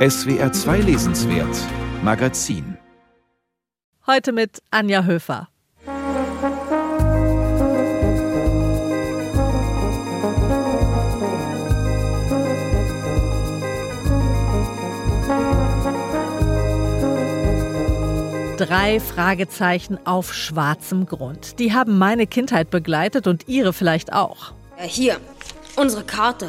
[0.00, 1.54] SWR 2 Lesenswert
[2.02, 2.78] Magazin.
[4.06, 5.48] Heute mit Anja Höfer.
[18.56, 21.58] Drei Fragezeichen auf schwarzem Grund.
[21.58, 24.54] Die haben meine Kindheit begleitet und ihre vielleicht auch.
[24.78, 25.16] Ja, hier,
[25.76, 26.48] unsere Karte.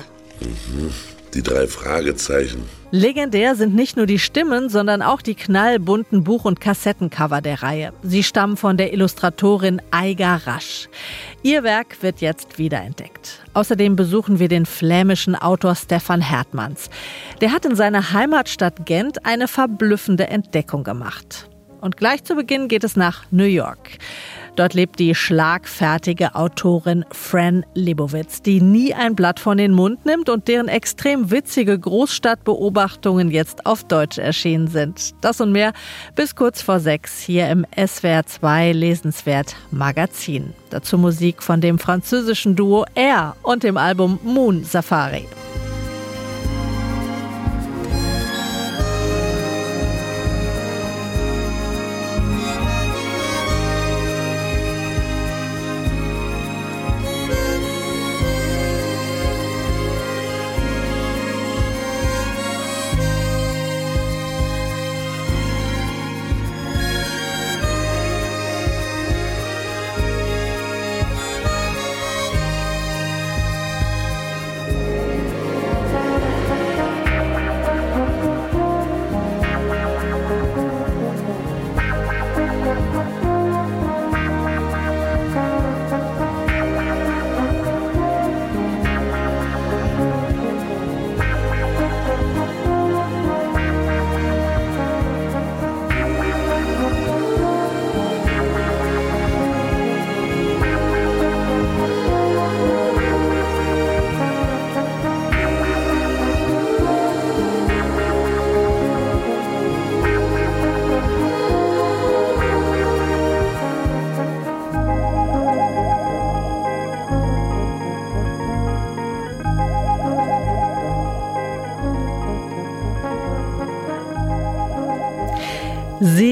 [1.33, 2.63] Die drei Fragezeichen.
[2.91, 7.93] Legendär sind nicht nur die Stimmen, sondern auch die knallbunten Buch- und Kassettencover der Reihe.
[8.03, 10.89] Sie stammen von der Illustratorin Eiga Rasch.
[11.41, 13.39] Ihr Werk wird jetzt wiederentdeckt.
[13.53, 16.89] Außerdem besuchen wir den flämischen Autor Stefan Hertmanns.
[17.39, 21.47] Der hat in seiner Heimatstadt Gent eine verblüffende Entdeckung gemacht.
[21.79, 23.97] Und gleich zu Beginn geht es nach New York.
[24.55, 30.29] Dort lebt die schlagfertige Autorin Fran Lebowitz, die nie ein Blatt von den Mund nimmt
[30.29, 35.13] und deren extrem witzige Großstadtbeobachtungen jetzt auf Deutsch erschienen sind.
[35.21, 35.73] Das und mehr
[36.15, 40.53] bis kurz vor sechs hier im SWR 2 Lesenswert Magazin.
[40.69, 45.27] Dazu Musik von dem französischen Duo Air und dem Album Moon Safari.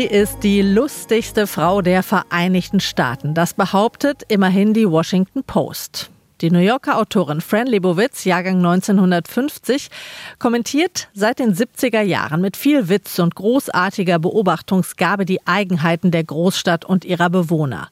[0.09, 3.35] Ist die lustigste Frau der Vereinigten Staaten.
[3.35, 6.09] Das behauptet immerhin die Washington Post.
[6.41, 9.89] Die New Yorker Autorin Fran Lebowitz, Jahrgang 1950,
[10.39, 16.85] kommentiert seit den 70er Jahren mit viel Witz und großartiger Beobachtungsgabe die Eigenheiten der Großstadt
[16.85, 17.89] und ihrer Bewohner.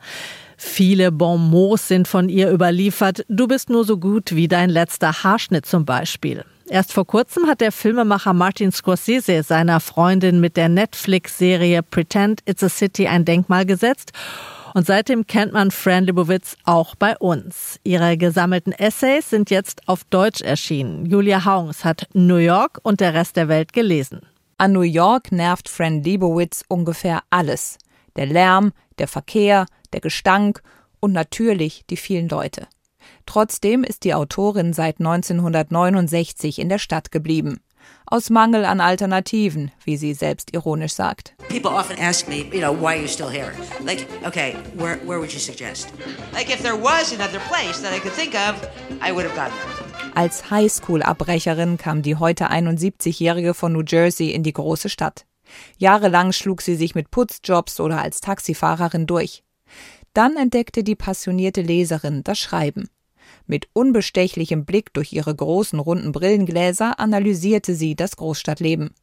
[0.58, 3.26] Viele Bonmots sind von ihr überliefert.
[3.30, 6.44] Du bist nur so gut wie dein letzter Haarschnitt zum Beispiel.
[6.70, 12.62] Erst vor kurzem hat der Filmemacher Martin Scorsese seiner Freundin mit der Netflix-Serie Pretend It's
[12.62, 14.12] a City ein Denkmal gesetzt.
[14.74, 17.80] Und seitdem kennt man Fran Lebowitz auch bei uns.
[17.86, 21.06] Ihre gesammelten Essays sind jetzt auf Deutsch erschienen.
[21.06, 24.22] Julia Haungs hat New York und der Rest der Welt gelesen.
[24.58, 27.78] An New York nervt Fran Lebowitz ungefähr alles.
[28.18, 30.62] Der Lärm, der Verkehr, der Gestank
[31.00, 32.68] und natürlich die vielen Leute.
[33.26, 37.60] Trotzdem ist die Autorin seit 1969 in der Stadt geblieben.
[38.06, 41.36] Aus Mangel an Alternativen, wie sie selbst ironisch sagt.
[41.50, 43.52] People often ask me, you know, why are you still here?
[43.86, 45.90] Like, okay, where, where would you suggest?
[46.34, 48.56] Like, if there was another place that I could think of,
[49.02, 49.88] I would have gone there.
[50.16, 55.26] Als Highschool-Abbrecherin kam die heute 71-Jährige von New Jersey in die große Stadt.
[55.78, 59.44] Jahrelang schlug sie sich mit Putzjobs oder als Taxifahrerin durch.
[60.14, 62.90] Dann entdeckte die passionierte Leserin das Schreiben.
[63.48, 68.94] Mit unbestechlichem Blick durch ihre großen runden Brillengläser analysierte sie das Großstadtleben.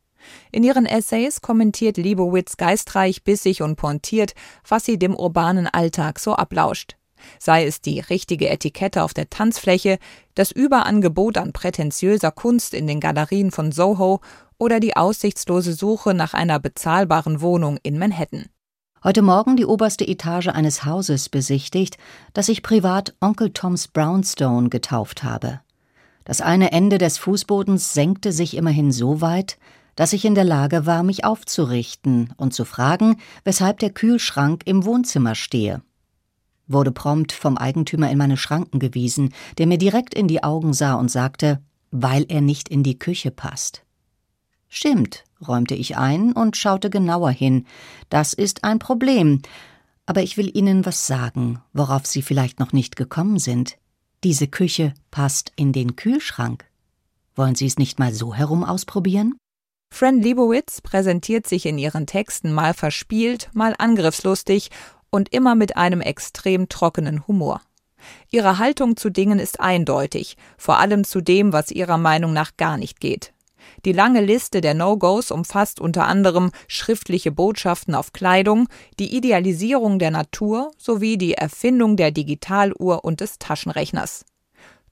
[0.52, 4.34] In ihren Essays kommentiert Liebowitz geistreich, bissig und pointiert,
[4.68, 6.96] was sie dem urbanen Alltag so ablauscht.
[7.38, 9.98] Sei es die richtige Etikette auf der Tanzfläche,
[10.34, 14.20] das Überangebot an prätentiöser Kunst in den Galerien von Soho
[14.58, 18.46] oder die aussichtslose Suche nach einer bezahlbaren Wohnung in Manhattan
[19.04, 21.98] heute Morgen die oberste Etage eines Hauses besichtigt,
[22.32, 25.60] das ich privat Onkel Toms Brownstone getauft habe.
[26.24, 29.58] Das eine Ende des Fußbodens senkte sich immerhin so weit,
[29.94, 34.86] dass ich in der Lage war, mich aufzurichten und zu fragen, weshalb der Kühlschrank im
[34.86, 35.82] Wohnzimmer stehe.
[36.66, 40.94] Wurde prompt vom Eigentümer in meine Schranken gewiesen, der mir direkt in die Augen sah
[40.94, 41.60] und sagte,
[41.90, 43.84] weil er nicht in die Küche passt.
[44.68, 47.66] Stimmt, räumte ich ein und schaute genauer hin.
[48.08, 49.42] Das ist ein Problem.
[50.06, 53.76] Aber ich will Ihnen was sagen, worauf Sie vielleicht noch nicht gekommen sind.
[54.22, 56.64] Diese Küche passt in den Kühlschrank.
[57.34, 59.34] Wollen Sie es nicht mal so herum ausprobieren?
[59.92, 64.70] Fran Lebowitz präsentiert sich in ihren Texten mal verspielt, mal angriffslustig
[65.10, 67.60] und immer mit einem extrem trockenen Humor.
[68.30, 72.76] Ihre Haltung zu Dingen ist eindeutig, vor allem zu dem, was ihrer Meinung nach gar
[72.76, 73.33] nicht geht.
[73.84, 78.68] Die lange Liste der No-Gos umfasst unter anderem schriftliche Botschaften auf Kleidung,
[78.98, 84.24] die Idealisierung der Natur sowie die Erfindung der Digitaluhr und des Taschenrechners.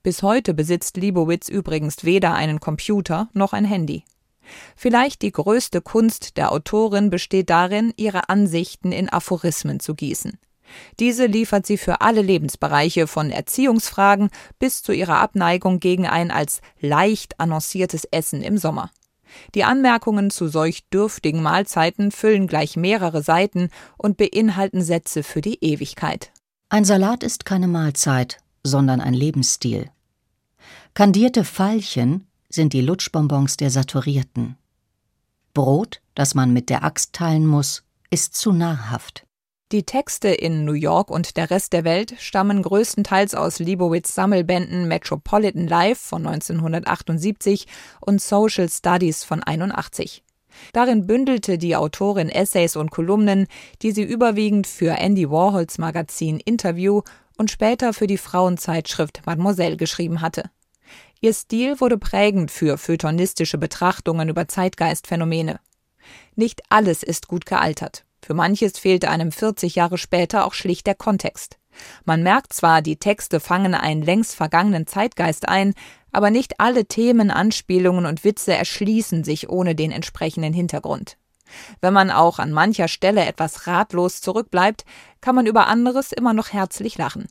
[0.03, 4.05] Bis heute besitzt Liebowitz übrigens weder einen Computer noch ein Handy.
[4.77, 10.39] Vielleicht die größte Kunst der Autorin besteht darin, ihre Ansichten in Aphorismen zu gießen.
[11.01, 16.61] Diese liefert sie für alle Lebensbereiche von Erziehungsfragen bis zu ihrer Abneigung gegen ein als
[16.81, 18.91] leicht annonciertes Essen im Sommer.
[19.55, 25.59] Die Anmerkungen zu solch dürftigen Mahlzeiten füllen gleich mehrere Seiten und beinhalten Sätze für die
[25.65, 26.33] Ewigkeit.
[26.69, 29.91] Ein Salat ist keine Mahlzeit, sondern ein Lebensstil.
[30.95, 34.57] Kandierte Veilchen sind die Lutschbonbons der Saturierten.
[35.55, 39.27] Brot, das man mit der Axt teilen muss, ist zu nahrhaft.
[39.73, 44.87] Die Texte in New York und der Rest der Welt stammen größtenteils aus Leibowitz Sammelbänden
[44.87, 47.67] Metropolitan Life von 1978
[48.03, 50.23] und Social Studies von 81.
[50.75, 53.47] Darin bündelte die Autorin Essays und Kolumnen,
[53.81, 57.01] die sie überwiegend für Andy Warhols Magazin Interview
[57.39, 60.51] und später für die Frauenzeitschrift Mademoiselle geschrieben hatte.
[61.23, 65.61] Ihr Stil wurde prägend für feuilletonistische Betrachtungen über Zeitgeistphänomene.
[66.37, 68.05] Nicht alles ist gut gealtert.
[68.25, 71.59] Für manches fehlte einem 40 Jahre später auch schlicht der Kontext.
[72.05, 75.75] Man merkt zwar, die Texte fangen einen längst vergangenen Zeitgeist ein,
[76.13, 81.17] aber nicht alle Themen, Anspielungen und Witze erschließen sich ohne den entsprechenden Hintergrund.
[81.81, 84.85] Wenn man auch an mancher Stelle etwas ratlos zurückbleibt,
[85.21, 87.27] kann man über anderes immer noch herzlich lachen.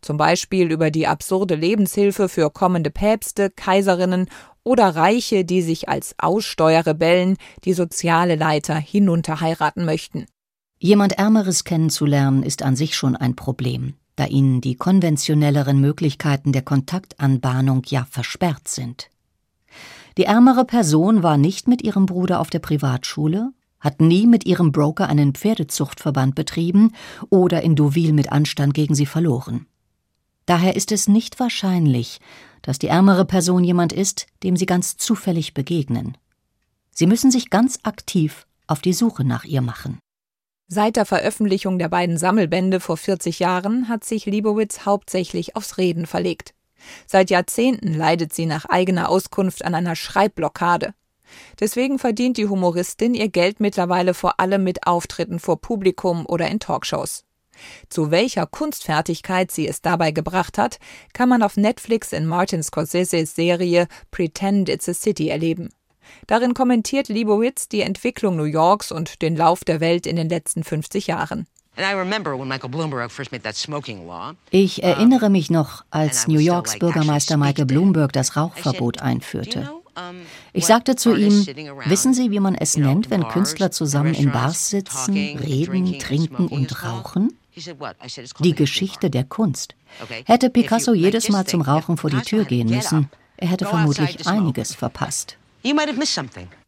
[0.00, 4.28] Zum Beispiel über die absurde Lebenshilfe für kommende Päpste, Kaiserinnen
[4.68, 10.26] oder Reiche, die sich als Aussteuerrebellen die soziale Leiter hinunterheiraten möchten.
[10.78, 16.62] Jemand Ärmeres kennenzulernen ist an sich schon ein Problem, da ihnen die konventionelleren Möglichkeiten der
[16.62, 19.08] Kontaktanbahnung ja versperrt sind.
[20.18, 24.70] Die ärmere Person war nicht mit ihrem Bruder auf der Privatschule, hat nie mit ihrem
[24.70, 26.92] Broker einen Pferdezuchtverband betrieben
[27.30, 29.66] oder in Deauville mit Anstand gegen sie verloren.
[30.48, 32.20] Daher ist es nicht wahrscheinlich,
[32.62, 36.16] dass die ärmere Person jemand ist, dem Sie ganz zufällig begegnen.
[36.90, 39.98] Sie müssen sich ganz aktiv auf die Suche nach ihr machen.
[40.66, 46.06] Seit der Veröffentlichung der beiden Sammelbände vor 40 Jahren hat sich Liebowitz hauptsächlich aufs Reden
[46.06, 46.54] verlegt.
[47.06, 50.94] Seit Jahrzehnten leidet sie nach eigener Auskunft an einer Schreibblockade.
[51.60, 56.58] Deswegen verdient die Humoristin ihr Geld mittlerweile vor allem mit Auftritten vor Publikum oder in
[56.58, 57.26] Talkshows.
[57.88, 60.78] Zu welcher Kunstfertigkeit sie es dabei gebracht hat,
[61.12, 65.70] kann man auf Netflix in Martin Scorseses Serie Pretend It's a City erleben.
[66.26, 70.64] Darin kommentiert Liebowitz die Entwicklung New Yorks und den Lauf der Welt in den letzten
[70.64, 71.46] 50 Jahren.
[74.50, 79.70] Ich erinnere mich noch, als New Yorks Bürgermeister Michael Bloomberg das Rauchverbot einführte.
[80.52, 81.46] Ich sagte zu ihm,
[81.86, 86.84] wissen Sie, wie man es nennt, wenn Künstler zusammen in Bars sitzen, reden, trinken und
[86.84, 87.37] rauchen?
[88.40, 89.74] Die Geschichte der Kunst.
[90.24, 94.74] Hätte Picasso jedes Mal zum Rauchen vor die Tür gehen müssen, er hätte vermutlich einiges
[94.74, 95.38] verpasst.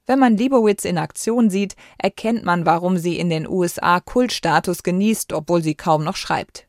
[0.07, 5.32] Wenn man Leibowitz in Aktion sieht, erkennt man, warum sie in den USA Kultstatus genießt,
[5.32, 6.67] obwohl sie kaum noch schreibt.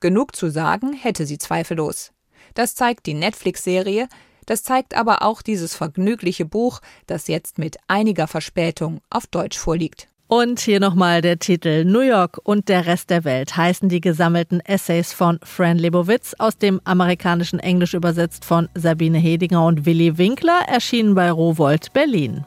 [0.00, 2.12] Genug zu sagen hätte sie zweifellos.
[2.54, 4.08] Das zeigt die Netflix-Serie,
[4.46, 10.08] das zeigt aber auch dieses vergnügliche Buch, das jetzt mit einiger Verspätung auf Deutsch vorliegt.
[10.36, 14.58] Und hier nochmal der Titel New York und der Rest der Welt heißen die gesammelten
[14.58, 20.62] Essays von Fran Lebowitz aus dem amerikanischen Englisch übersetzt von Sabine Hedinger und Willi Winkler,
[20.66, 22.44] erschienen bei Rowold Berlin.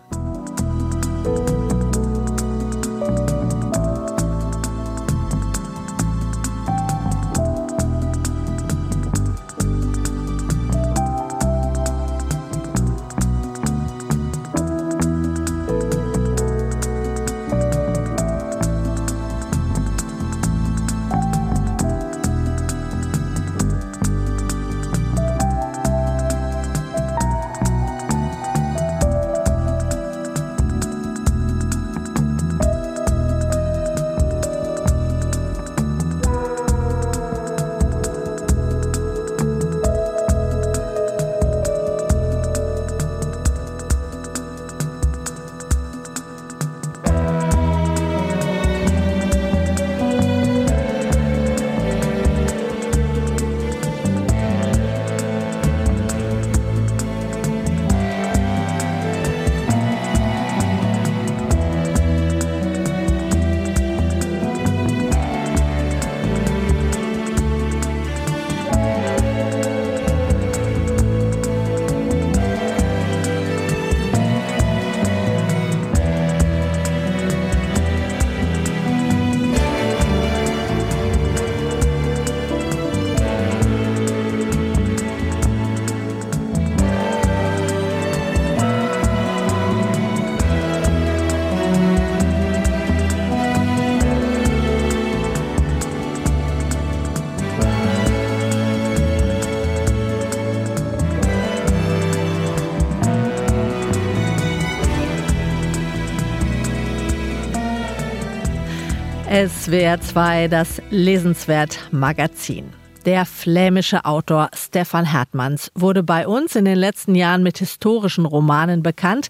[109.67, 112.71] SWR 2, das Lesenswert Magazin.
[113.05, 118.81] Der flämische Autor Stefan Hertmanns wurde bei uns in den letzten Jahren mit historischen Romanen
[118.81, 119.27] bekannt.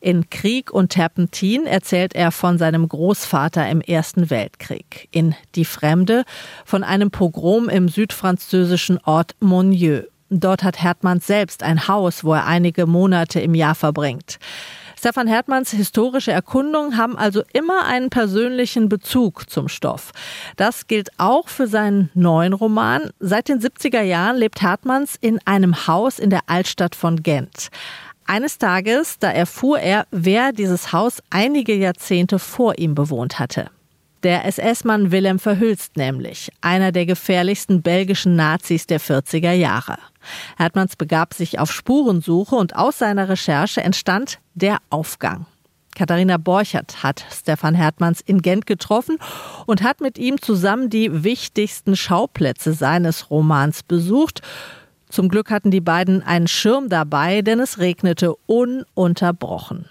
[0.00, 5.08] In Krieg und Terpentin erzählt er von seinem Großvater im Ersten Weltkrieg.
[5.10, 6.22] In Die Fremde
[6.64, 10.02] von einem Pogrom im südfranzösischen Ort Monnieu.
[10.28, 14.38] Dort hat Hertmanns selbst ein Haus, wo er einige Monate im Jahr verbringt.
[15.00, 20.12] Stefan Hertmanns historische Erkundungen haben also immer einen persönlichen Bezug zum Stoff.
[20.56, 23.08] Das gilt auch für seinen neuen Roman.
[23.18, 27.68] Seit den 70er Jahren lebt Hertmanns in einem Haus in der Altstadt von Gent.
[28.26, 33.70] Eines Tages, da erfuhr er, wer dieses Haus einige Jahrzehnte vor ihm bewohnt hatte.
[34.22, 39.96] Der SS-Mann Willem Verhülst nämlich, einer der gefährlichsten belgischen Nazis der 40er Jahre.
[40.58, 45.46] Hertmanns begab sich auf Spurensuche und aus seiner Recherche entstand der Aufgang.
[45.96, 49.16] Katharina Borchert hat Stefan Hertmanns in Gent getroffen
[49.64, 54.42] und hat mit ihm zusammen die wichtigsten Schauplätze seines Romans besucht.
[55.08, 59.88] Zum Glück hatten die beiden einen Schirm dabei, denn es regnete ununterbrochen.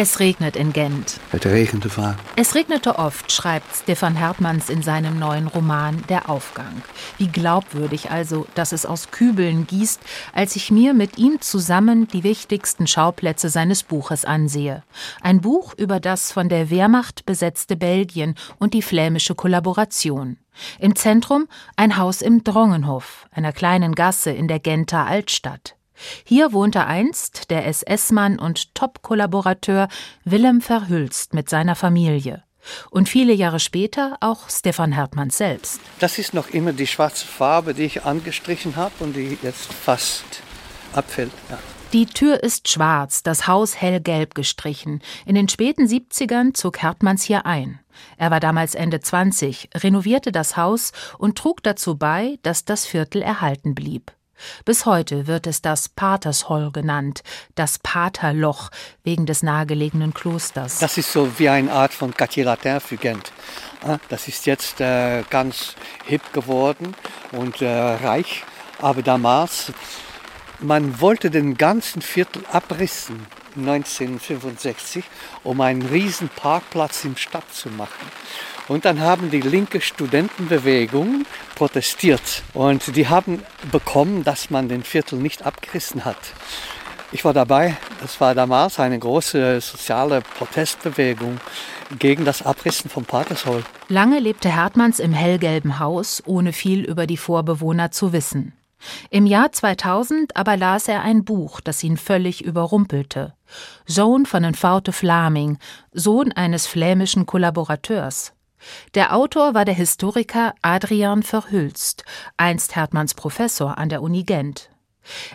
[0.00, 1.18] Es regnet in Gent.
[1.30, 2.18] Het regende vaak.
[2.36, 6.82] Es regnete oft, schreibt Stefan Hertmanns in seinem neuen Roman Der Aufgang.
[7.16, 10.00] Wie glaubwürdig also, dass es aus Kübeln gießt,
[10.32, 14.84] als ich mir mit ihm zusammen die wichtigsten Schauplätze seines Buches ansehe.
[15.20, 20.36] Ein Buch über das von der Wehrmacht besetzte Belgien und die flämische Kollaboration.
[20.78, 25.74] Im Zentrum ein Haus im Drongenhof, einer kleinen Gasse in der Genter Altstadt.
[26.24, 29.88] Hier wohnte einst der SS-Mann und Top-Kollaborateur
[30.24, 32.44] Willem Verhülst mit seiner Familie.
[32.90, 35.80] Und viele Jahre später auch Stefan Hertmann selbst.
[36.00, 40.42] Das ist noch immer die schwarze Farbe, die ich angestrichen habe und die jetzt fast
[40.92, 41.32] abfällt.
[41.50, 41.58] Ja.
[41.94, 45.00] Die Tür ist schwarz, das Haus hellgelb gestrichen.
[45.24, 47.80] In den späten 70ern zog Hertmanns hier ein.
[48.18, 53.22] Er war damals Ende 20, renovierte das Haus und trug dazu bei, dass das Viertel
[53.22, 54.12] erhalten blieb.
[54.64, 57.22] Bis heute wird es das Patersholl genannt,
[57.54, 58.70] das Paterloch,
[59.04, 60.78] wegen des nahegelegenen Klosters.
[60.78, 63.32] Das ist so wie eine Art von Quartier Latin für Gent.
[64.08, 66.94] Das ist jetzt äh, ganz hip geworden
[67.32, 68.44] und äh, reich,
[68.80, 69.72] aber damals,
[70.60, 73.26] man wollte den ganzen Viertel abrissen
[73.56, 75.04] 1965,
[75.44, 78.10] um einen riesen Parkplatz im Stadt zu machen.
[78.68, 82.42] Und dann haben die linke Studentenbewegung protestiert.
[82.52, 86.18] Und die haben bekommen, dass man den Viertel nicht abgerissen hat.
[87.10, 87.76] Ich war dabei.
[88.04, 91.40] Es war damals eine große soziale Protestbewegung
[91.98, 93.64] gegen das Abrissen vom Patersholl.
[93.88, 98.52] Lange lebte Hertmanns im hellgelben Haus, ohne viel über die Vorbewohner zu wissen.
[99.10, 103.34] Im Jahr 2000 aber las er ein Buch, das ihn völlig überrumpelte.
[103.86, 105.58] Sohn von den Faute Flaming,
[105.92, 108.34] Sohn eines flämischen Kollaborateurs.
[108.94, 112.04] Der Autor war der Historiker Adrian Verhülst,
[112.36, 114.70] einst Hertmanns Professor an der Uni Gent.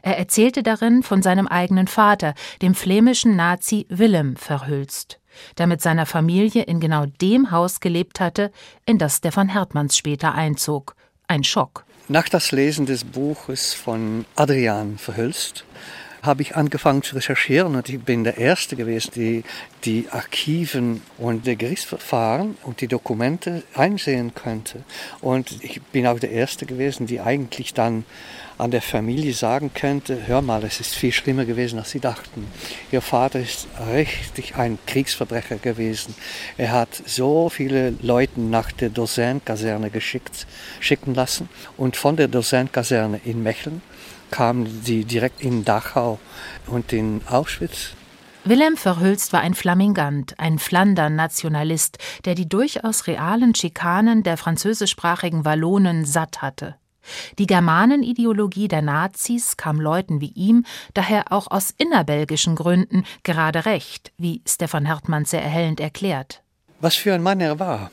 [0.01, 5.19] Er erzählte darin von seinem eigenen Vater, dem flämischen Nazi Willem Verhülst,
[5.57, 8.51] der mit seiner Familie in genau dem Haus gelebt hatte,
[8.85, 10.95] in das Stefan Hertmanns später einzog.
[11.27, 11.85] Ein Schock.
[12.09, 15.65] Nach das Lesen des Buches von Adrian Verhülst
[16.23, 19.43] habe ich angefangen zu recherchieren und ich bin der Erste gewesen, die
[19.83, 24.83] die Archiven und die Gerichtsverfahren und die Dokumente einsehen könnte.
[25.19, 28.05] Und ich bin auch der Erste gewesen, die eigentlich dann
[28.57, 32.47] an der Familie sagen könnte, hör mal, es ist viel schlimmer gewesen, als sie dachten.
[32.91, 36.15] Ihr Vater ist richtig ein Kriegsverbrecher gewesen.
[36.57, 40.47] Er hat so viele Leute nach der Dosen-Kaserne geschickt,
[40.79, 43.81] schicken lassen und von der Dosen-Kaserne in Mecheln
[44.33, 46.17] kamen sie direkt in Dachau
[46.65, 47.91] und in Auschwitz.
[48.45, 56.03] Wilhelm Verhülst war ein Flamingant, ein Flandern-Nationalist, der die durchaus realen Schikanen der französischsprachigen Wallonen
[56.05, 56.75] satt hatte.
[57.37, 64.13] Die Germanenideologie der Nazis kam Leuten wie ihm daher auch aus innerbelgischen Gründen gerade recht,
[64.17, 66.41] wie Stefan Hertmann sehr erhellend erklärt.
[66.81, 67.91] Was für ein Mann er war.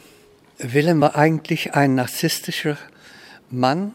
[0.56, 2.78] Wilhelm war eigentlich ein narzisstischer
[3.50, 3.94] Mann,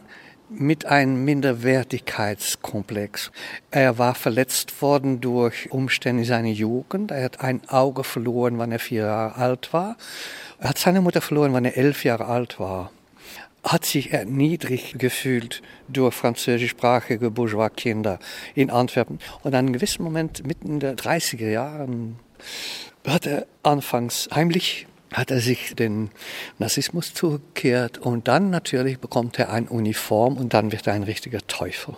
[0.50, 3.32] mit einem Minderwertigkeitskomplex.
[3.72, 7.12] Er war verletzt worden durch Umstände seiner Jugend.
[7.12, 9.98] Er hat ein Auge verloren, wann er vier Jahre alt war.
[10.60, 12.92] Er hat seine Mutter verloren, wann er elf Jahre alt war.
[13.64, 18.20] Hat sich erniedrigt gefühlt durch französischsprachige Bourgeois-Kinder
[18.54, 19.20] in Antwerpen.
[19.42, 22.20] Und an einem gewissen Moment, mitten in den 30er Jahren,
[23.08, 26.10] hat er anfangs heimlich hat er sich den
[26.60, 31.46] Narzissmus zugekehrt und dann natürlich bekommt er eine Uniform und dann wird er ein richtiger
[31.48, 31.96] Teufel.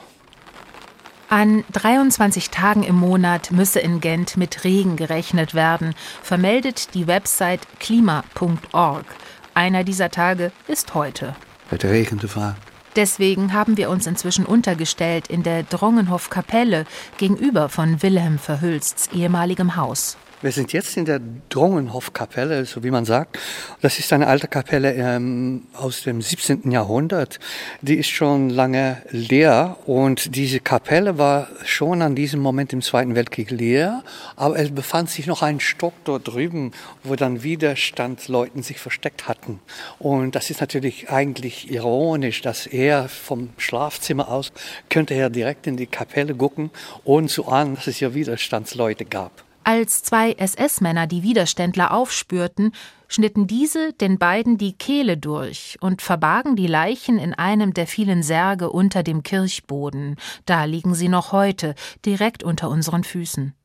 [1.29, 7.67] An 23 Tagen im Monat müsse in Gent mit Regen gerechnet werden, vermeldet die Website
[7.79, 9.05] klima.org.
[9.53, 11.35] Einer dieser Tage ist heute.
[11.69, 12.55] Het regende vaak.
[12.95, 16.85] Deswegen haben wir uns inzwischen untergestellt in der Drongenhof Kapelle
[17.17, 20.17] gegenüber von Wilhelm Verhülsts ehemaligem Haus.
[20.39, 23.39] Wir sind jetzt in der Drongenhofkapelle, so wie man sagt.
[23.81, 26.69] Das ist eine alte Kapelle ähm, aus dem 17.
[26.69, 27.39] Jahrhundert.
[27.81, 33.15] Die ist schon lange leer und diese Kapelle war schon an diesem Moment im Zweiten
[33.15, 34.03] Weltkrieg leer,
[34.35, 36.71] aber es befand sich noch ein Stock dort drüben,
[37.03, 39.59] wo dann Widerstandsleuten sich versteckt hatten.
[39.97, 44.51] Und das ist natürlich eigentlich ironisch, dass er vom Schlafzimmer aus
[44.91, 46.69] könnte er direkt in die Kapelle gucken,
[47.05, 49.46] ohne zu ahnen, dass es hier Widerstandsleute gab.
[49.67, 52.71] Als zwei SS-Männer die Widerständler aufspürten,
[53.09, 58.23] schnitten diese den beiden die Kehle durch und verbargen die Leichen in einem der vielen
[58.23, 60.15] Särge unter dem Kirchboden.
[60.45, 63.55] Da liegen sie noch heute, direkt unter unseren Füßen.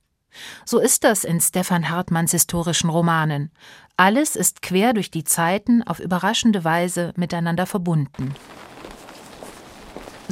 [0.64, 3.52] So ist das in Stefan Hartmanns historischen Romanen.
[3.96, 8.34] Alles ist quer durch die Zeiten auf überraschende Weise miteinander verbunden.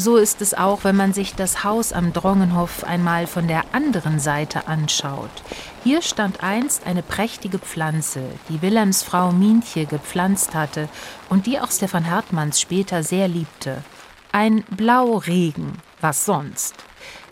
[0.01, 4.19] So ist es auch, wenn man sich das Haus am Drongenhof einmal von der anderen
[4.19, 5.29] Seite anschaut.
[5.85, 10.89] Hier stand einst eine prächtige Pflanze, die Wilhelms Frau Mientje gepflanzt hatte
[11.29, 13.85] und die auch Stefan Hartmanns später sehr liebte.
[14.33, 16.77] Ein Blauregen, was sonst?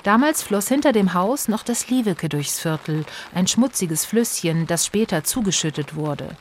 [0.02, 5.24] Damals floss hinter dem Haus noch das Lieweke durchs Viertel, ein schmutziges Flüsschen, das später
[5.24, 6.36] zugeschüttet wurde.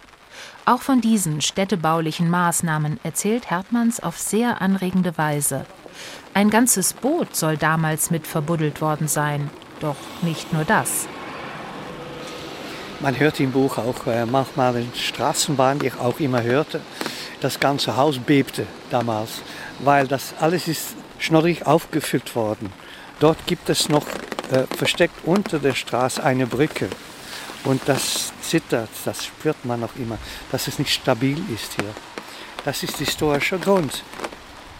[0.68, 5.66] Auch von diesen städtebaulichen Maßnahmen erzählt Hertmanns auf sehr anregende Weise.
[6.34, 9.50] Ein ganzes Boot soll damals mit verbuddelt worden sein.
[9.80, 11.08] Doch nicht nur das.
[13.00, 16.82] Man hört im Buch auch äh, manchmal in Straßenbahn, die ich auch immer hörte,
[17.40, 19.42] das ganze Haus bebte damals,
[19.80, 22.74] weil das alles ist schnorrig aufgefüllt worden.
[23.22, 24.06] Dort gibt es noch
[24.52, 26.90] äh, versteckt unter der Straße eine Brücke.
[27.68, 30.18] Und das zittert, das spürt man noch immer,
[30.54, 31.94] dass es nicht stabil ist hier.
[32.64, 34.04] Das ist historischer Grund.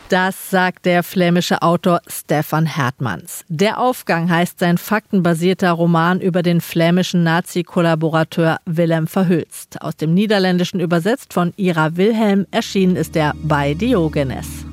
[0.08, 3.44] Das sagt der flämische Autor Stefan Hertmanns.
[3.50, 9.82] Der Aufgang heißt sein faktenbasierter Roman über den flämischen Nazi-Kollaborateur Willem Verhülst.
[9.82, 14.67] Aus dem Niederländischen übersetzt von Ira Wilhelm erschienen ist er bei Diogenes.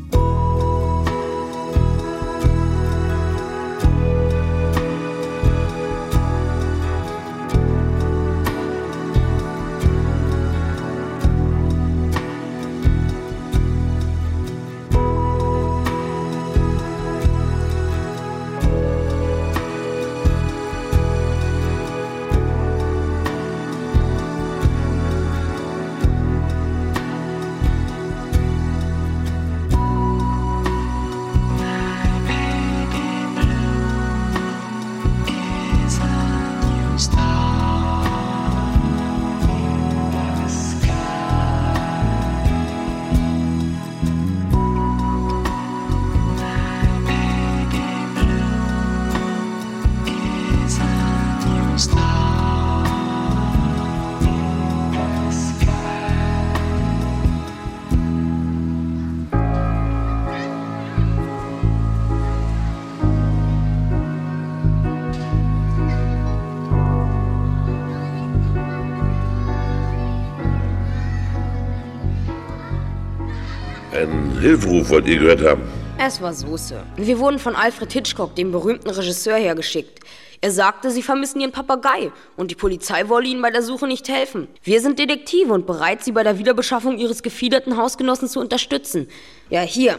[74.44, 75.62] Hilferuf wollt ihr gehört haben.
[75.96, 76.84] Es war so, Sir.
[76.96, 80.00] Wir wurden von Alfred Hitchcock, dem berühmten Regisseur, hergeschickt.
[80.42, 84.06] Er sagte, sie vermissen ihren Papagei und die Polizei wolle ihnen bei der Suche nicht
[84.10, 84.48] helfen.
[84.62, 89.08] Wir sind Detektive und bereit, sie bei der Wiederbeschaffung ihres gefiederten Hausgenossen zu unterstützen.
[89.48, 89.98] Ja, hier,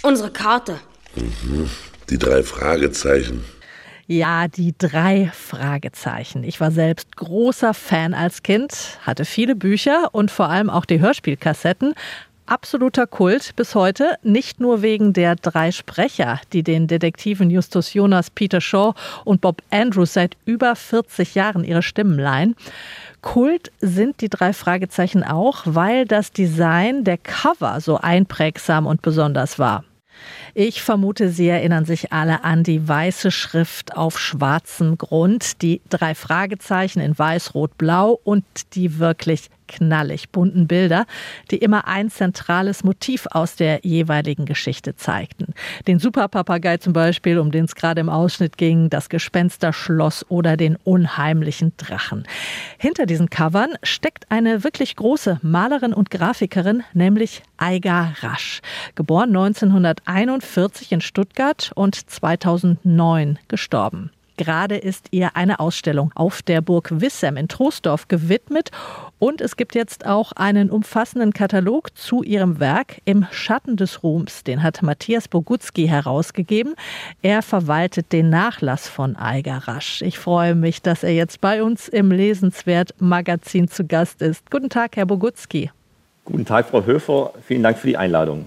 [0.00, 0.80] unsere Karte.
[1.14, 1.68] Mhm.
[2.08, 3.44] Die drei Fragezeichen.
[4.06, 6.44] Ja, die drei Fragezeichen.
[6.44, 11.00] Ich war selbst großer Fan als Kind, hatte viele Bücher und vor allem auch die
[11.00, 11.94] Hörspielkassetten,
[12.46, 18.30] absoluter Kult bis heute, nicht nur wegen der drei Sprecher, die den Detektiven Justus Jonas,
[18.30, 22.56] Peter Shaw und Bob Andrews seit über 40 Jahren ihre Stimmen leihen.
[23.20, 29.58] Kult sind die drei Fragezeichen auch, weil das Design der Cover so einprägsam und besonders
[29.58, 29.84] war.
[30.54, 36.14] Ich vermute, Sie erinnern sich alle an die weiße Schrift auf schwarzem Grund, die drei
[36.14, 41.06] Fragezeichen in weiß, rot, blau und die wirklich knallig bunten Bilder,
[41.50, 45.54] die immer ein zentrales Motiv aus der jeweiligen Geschichte zeigten.
[45.86, 50.76] Den Superpapagei zum Beispiel, um den es gerade im Ausschnitt ging, das Gespensterschloss oder den
[50.84, 52.24] unheimlichen Drachen.
[52.78, 58.60] Hinter diesen Covern steckt eine wirklich große Malerin und Grafikerin, nämlich Eiga Rasch.
[58.94, 64.10] Geboren 1941 in Stuttgart und 2009 gestorben.
[64.36, 68.70] Gerade ist ihr eine Ausstellung auf der Burg Wissem in Troisdorf gewidmet
[69.18, 74.42] und es gibt jetzt auch einen umfassenden Katalog zu ihrem Werk im Schatten des Ruhms.
[74.44, 76.74] Den hat Matthias Bogutski herausgegeben.
[77.22, 80.02] Er verwaltet den Nachlass von Eiger Rasch.
[80.02, 84.50] Ich freue mich, dass er jetzt bei uns im Lesenswert Magazin zu Gast ist.
[84.50, 85.70] Guten Tag, Herr Bogutski.
[86.24, 87.32] Guten Tag, Frau Höfer.
[87.46, 88.46] Vielen Dank für die Einladung.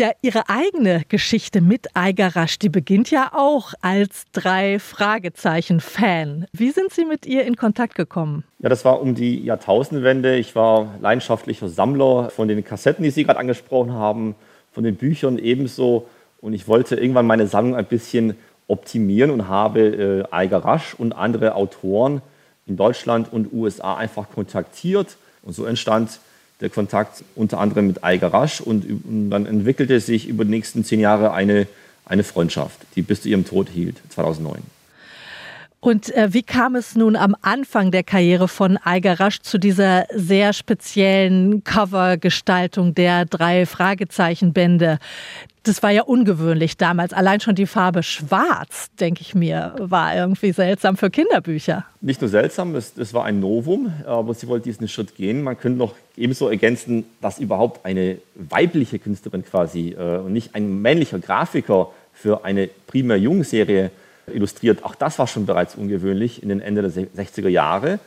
[0.00, 6.46] Ja, Ihre eigene Geschichte mit Eigerasch, die beginnt ja auch als drei Fragezeichen-Fan.
[6.54, 8.44] Wie sind Sie mit ihr in Kontakt gekommen?
[8.60, 10.36] Ja, das war um die Jahrtausendwende.
[10.36, 14.36] Ich war leidenschaftlicher Sammler von den Kassetten, die Sie gerade angesprochen haben,
[14.72, 16.08] von den Büchern ebenso.
[16.40, 21.56] Und ich wollte irgendwann meine Sammlung ein bisschen optimieren und habe äh, Eigerasch und andere
[21.56, 22.22] Autoren
[22.64, 25.18] in Deutschland und USA einfach kontaktiert.
[25.42, 26.20] Und so entstand
[26.60, 30.84] der Kontakt unter anderem mit Eiger Rasch und, und dann entwickelte sich über die nächsten
[30.84, 31.66] zehn Jahre eine,
[32.04, 34.62] eine Freundschaft, die bis zu ihrem Tod hielt, 2009.
[35.80, 40.04] Und äh, wie kam es nun am Anfang der Karriere von Eiger Rasch zu dieser
[40.14, 44.98] sehr speziellen Covergestaltung der drei Fragezeichenbände?
[45.62, 47.14] Das war ja ungewöhnlich damals.
[47.14, 51.86] Allein schon die Farbe Schwarz, denke ich mir, war irgendwie seltsam für Kinderbücher.
[52.02, 55.42] Nicht nur seltsam, es, es war ein Novum, aber sie wollte diesen Schritt gehen.
[55.42, 60.82] Man könnte noch ebenso ergänzen, dass überhaupt eine weibliche Künstlerin quasi äh, und nicht ein
[60.82, 63.90] männlicher Grafiker für eine primär Jungserie
[64.26, 64.84] illustriert.
[64.84, 67.98] Auch das war schon bereits ungewöhnlich in den Ende der 60er Jahre.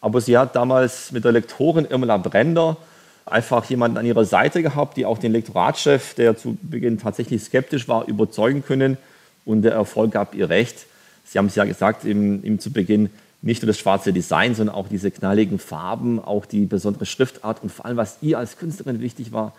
[0.00, 2.76] Aber sie hat damals mit der Lektorin Irmela Brender
[3.24, 7.88] einfach jemanden an ihrer Seite gehabt, die auch den Lektoratschef, der zu Beginn tatsächlich skeptisch
[7.88, 8.98] war, überzeugen können.
[9.44, 10.86] Und der Erfolg gab ihr recht.
[11.24, 13.10] Sie haben es ja gesagt, ihm, zu Beginn
[13.42, 17.70] nicht nur das schwarze Design, sondern auch diese knalligen Farben, auch die besondere Schriftart und
[17.70, 19.52] vor allem, was ihr als Künstlerin wichtig war,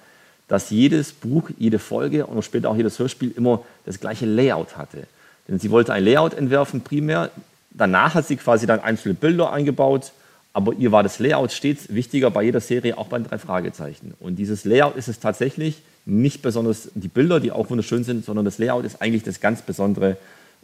[0.47, 5.08] dass jedes Buch, jede Folge und später auch jedes Hörspiel immer das gleiche Layout hatte.
[5.47, 7.29] Denn sie wollte ein Layout entwerfen primär.
[7.71, 10.12] Danach hat sie quasi dann einzelne Bilder eingebaut
[10.53, 14.13] aber ihr war das Layout stets wichtiger bei jeder Serie, auch bei den drei Fragezeichen.
[14.19, 18.45] Und dieses Layout ist es tatsächlich nicht besonders die Bilder, die auch wunderschön sind, sondern
[18.45, 20.17] das Layout ist eigentlich das ganz Besondere,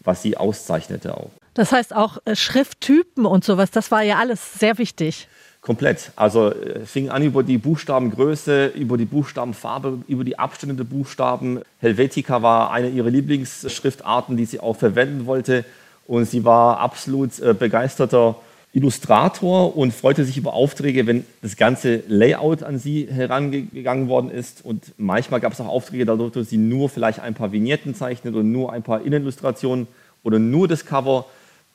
[0.03, 1.31] was sie auszeichnete auch.
[1.55, 5.27] Das heißt auch äh, Schrifttypen und sowas, das war ja alles sehr wichtig.
[5.69, 6.13] Komplett.
[6.15, 11.59] Also äh, fing an über die Buchstabengröße, über die Buchstabenfarbe, über die Abstände der Buchstaben.
[11.79, 15.65] Helvetica war eine ihrer Lieblingsschriftarten, die sie auch verwenden wollte.
[16.07, 18.37] Und sie war absolut äh, begeisterter
[18.73, 24.65] Illustrator und freute sich über Aufträge, wenn das ganze Layout an sie herangegangen worden ist.
[24.65, 28.33] Und manchmal gab es auch Aufträge, da durfte sie nur vielleicht ein paar Vignetten zeichnen
[28.33, 29.85] oder nur ein paar Innenillustrationen
[30.23, 31.27] oder nur das Cover.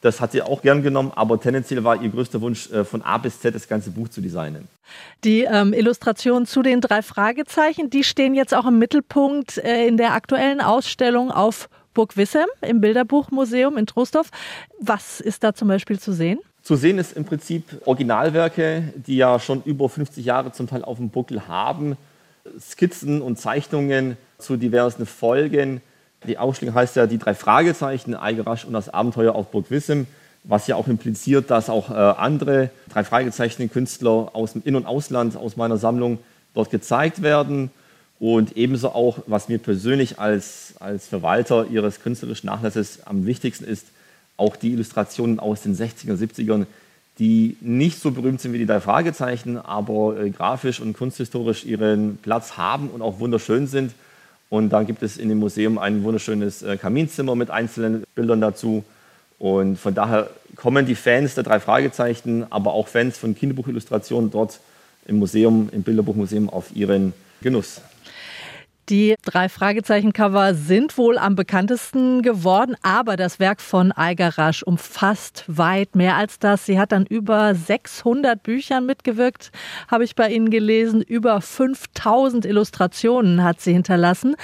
[0.04, 3.16] Das hat sie auch gern genommen, aber tendenziell war ihr größter Wunsch, äh, von A
[3.16, 4.68] bis Z das ganze Buch zu designen.
[5.24, 9.96] Die ähm, Illustrationen zu den drei Fragezeichen, die stehen jetzt auch im Mittelpunkt äh, in
[9.96, 14.28] der aktuellen Ausstellung auf Burg Wissem im Bilderbuchmuseum in Trostorf.
[14.78, 16.38] Was ist da zum Beispiel zu sehen?
[16.60, 20.98] Zu sehen ist im Prinzip Originalwerke, die ja schon über 50 Jahre zum Teil auf
[20.98, 21.96] dem Buckel haben,
[22.60, 25.80] Skizzen und Zeichnungen zu diversen Folgen.
[26.26, 30.06] Die Ausstellung heißt ja die drei Fragezeichen, Eigerasch und das Abenteuer auf Burg Wissem,
[30.42, 34.86] was ja auch impliziert, dass auch äh, andere drei Fragezeichen Künstler aus dem In- und
[34.86, 36.18] Ausland aus meiner Sammlung
[36.54, 37.70] dort gezeigt werden.
[38.20, 43.86] Und ebenso auch, was mir persönlich als, als Verwalter ihres künstlerischen Nachlasses am wichtigsten ist,
[44.36, 46.66] auch die Illustrationen aus den 60er, 70ern,
[47.18, 52.16] die nicht so berühmt sind wie die drei Fragezeichen, aber äh, grafisch und kunsthistorisch ihren
[52.18, 53.92] Platz haben und auch wunderschön sind.
[54.54, 58.84] Und da gibt es in dem Museum ein wunderschönes äh, Kaminzimmer mit einzelnen Bildern dazu.
[59.40, 64.60] Und von daher kommen die Fans der drei Fragezeichen, aber auch Fans von Kinderbuchillustrationen dort
[65.08, 67.80] im Museum, im Bilderbuchmuseum auf ihren Genuss.
[68.90, 75.44] Die drei Fragezeichen-Cover sind wohl am bekanntesten geworden, aber das Werk von Eiger Rasch umfasst
[75.46, 76.66] weit mehr als das.
[76.66, 79.52] Sie hat dann über 600 Büchern mitgewirkt,
[79.90, 81.00] habe ich bei Ihnen gelesen.
[81.00, 84.36] Über 5000 Illustrationen hat sie hinterlassen.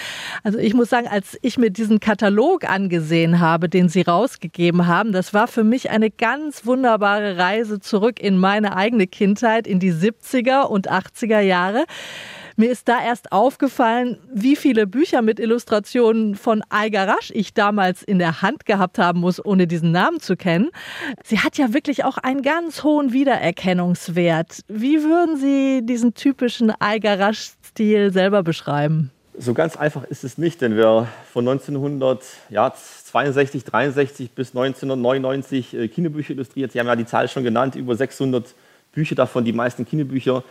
[0.42, 5.12] Also ich muss sagen, als ich mir diesen Katalog angesehen habe, den Sie rausgegeben haben,
[5.12, 9.92] das war für mich eine ganz wunderbare Reise zurück in meine eigene Kindheit, in die
[9.92, 11.84] 70er und 80er Jahre.
[12.60, 18.18] Mir ist da erst aufgefallen, wie viele Bücher mit Illustrationen von Algarasch ich damals in
[18.18, 20.68] der Hand gehabt haben muss, ohne diesen Namen zu kennen.
[21.24, 24.60] Sie hat ja wirklich auch einen ganz hohen Wiedererkennungswert.
[24.68, 29.10] Wie würden Sie diesen typischen Algarasch-Stil selber beschreiben?
[29.38, 36.34] So ganz einfach ist es nicht, denn wir von 1962, 63 bis 1999 äh, Kinderbücher
[36.34, 36.72] illustriert.
[36.72, 38.54] Sie haben ja die Zahl schon genannt, über 600
[38.92, 40.44] Bücher davon, die meisten Kinderbücher.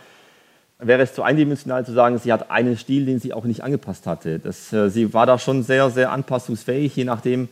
[0.82, 4.06] Wäre es zu eindimensional zu sagen, sie hat einen Stil, den sie auch nicht angepasst
[4.06, 4.38] hatte.
[4.38, 7.48] Das, äh, sie war da schon sehr, sehr anpassungsfähig, je nachdem,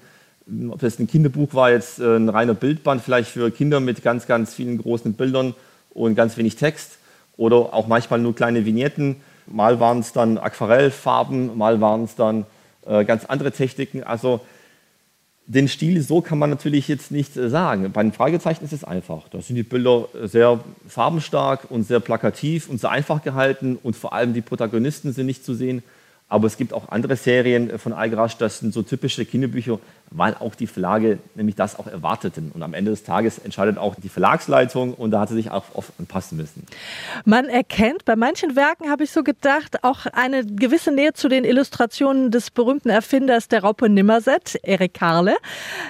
[0.71, 4.27] ob das ein Kinderbuch war, jetzt äh, ein reiner Bildband, vielleicht für Kinder mit ganz,
[4.27, 5.55] ganz vielen großen Bildern
[5.91, 6.99] und ganz wenig Text
[7.37, 9.17] oder auch manchmal nur kleine Vignetten.
[9.47, 12.47] Mal waren es dann Aquarellfarben, mal waren es dann
[12.87, 14.03] äh, ganz andere Techniken.
[14.03, 14.41] Also
[15.49, 17.91] den Stil so kann man natürlich jetzt nicht äh, sagen.
[17.91, 19.29] Bei den Fragezeichen ist es einfach.
[19.31, 24.13] Da sind die Bilder sehr farbenstark und sehr plakativ und sehr einfach gehalten und vor
[24.13, 25.83] allem die Protagonisten sind nicht zu sehen.
[26.31, 29.79] Aber es gibt auch andere Serien von Algarasch, das sind so typische Kinderbücher,
[30.11, 32.51] weil auch die Verlage nämlich das auch erwarteten.
[32.55, 35.65] Und am Ende des Tages entscheidet auch die Verlagsleitung und da hat sie sich auch
[35.73, 36.67] oft anpassen müssen.
[37.25, 41.45] Man erkennt bei manchen Werken, habe ich so gedacht, auch eine gewisse Nähe zu den
[41.45, 45.37] Illustrationen des berühmten Erfinders der Raupe Nimmerset, Erik Karle.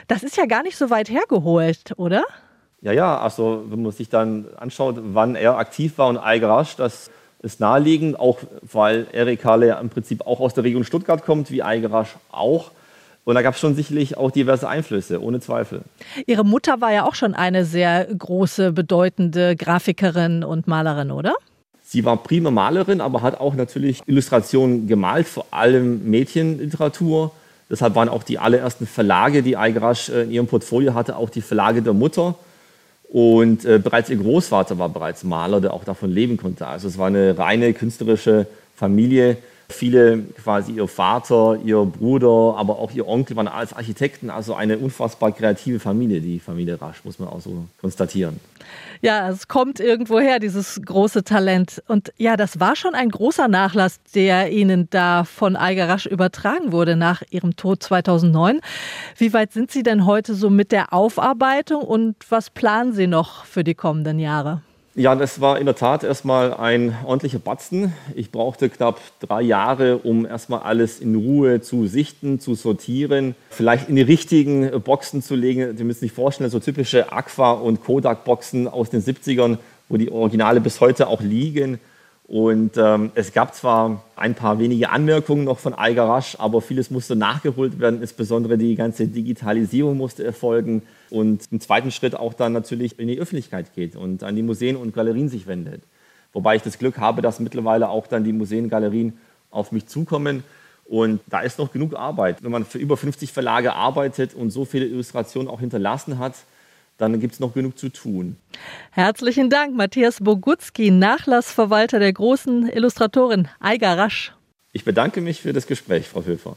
[0.07, 2.23] Das ist ja gar nicht so weit hergeholt, oder?
[2.81, 7.11] Ja, ja, also wenn man sich dann anschaut, wann er aktiv war und Algarasch, das
[7.43, 8.39] ist naheliegend, auch
[8.73, 12.71] weil Erik Halle im Prinzip auch aus der Region Stuttgart kommt, wie Eigerasch auch.
[13.25, 15.83] Und da gab es schon sicherlich auch diverse Einflüsse, ohne Zweifel.
[16.27, 21.35] Ihre Mutter war ja auch schon eine sehr große, bedeutende Grafikerin und Malerin, oder?
[21.83, 27.33] Sie war prima Malerin, aber hat auch natürlich Illustrationen gemalt, vor allem Mädchenliteratur.
[27.71, 31.83] Deshalb waren auch die allerersten Verlage, die Eigerasch in ihrem Portfolio hatte, auch die Verlage
[31.83, 32.35] der Mutter.
[33.09, 36.67] Und äh, bereits ihr Großvater war bereits Maler, der auch davon leben konnte.
[36.67, 39.39] Also es war eine reine künstlerische Familie.
[39.71, 44.31] Viele, quasi ihr Vater, ihr Bruder, aber auch ihr Onkel waren als Architekten.
[44.31, 48.41] Also eine unfassbar kreative Familie, die Familie Rasch, muss man auch so konstatieren.
[49.03, 51.83] Ja, es kommt irgendwo her, dieses große Talent.
[51.87, 56.73] Und ja, das war schon ein großer Nachlass, der Ihnen da von Eiger Rasch übertragen
[56.73, 58.61] wurde nach Ihrem Tod 2009.
[59.17, 63.45] Wie weit sind Sie denn heute so mit der Aufarbeitung und was planen Sie noch
[63.45, 64.63] für die kommenden Jahre?
[64.99, 67.93] Ja, das war in der Tat erstmal ein ordentlicher Batzen.
[68.17, 73.89] Ich brauchte knapp drei Jahre, um erstmal alles in Ruhe zu sichten, zu sortieren, vielleicht
[73.89, 75.77] in die richtigen Boxen zu legen.
[75.77, 79.59] Sie müssen sich vorstellen, so typische Aqua- und Kodak-Boxen aus den 70ern,
[79.89, 81.79] wo die Originale bis heute auch liegen.
[82.29, 87.17] Und ähm, es gab zwar ein paar wenige Anmerkungen noch von Algarasch, aber vieles musste
[87.17, 88.03] nachgeholt werden.
[88.03, 93.19] Insbesondere die ganze Digitalisierung musste erfolgen und im zweiten Schritt auch dann natürlich in die
[93.19, 95.83] Öffentlichkeit geht und an die Museen und Galerien sich wendet.
[96.35, 99.17] Wobei ich das Glück habe, dass mittlerweile auch dann die Museen und Galerien
[99.51, 100.45] auf mich zukommen.
[100.85, 102.43] Und da ist noch genug Arbeit.
[102.43, 106.35] Wenn man für über 50 Verlage arbeitet und so viele Illustrationen auch hinterlassen hat,
[106.99, 108.37] dann gibt es noch genug zu tun.
[108.91, 114.33] Herzlichen Dank, Matthias Bogutski, Nachlassverwalter der großen Illustratorin Eiger Rasch.
[114.73, 116.57] Ich bedanke mich für das Gespräch, Frau Höfer.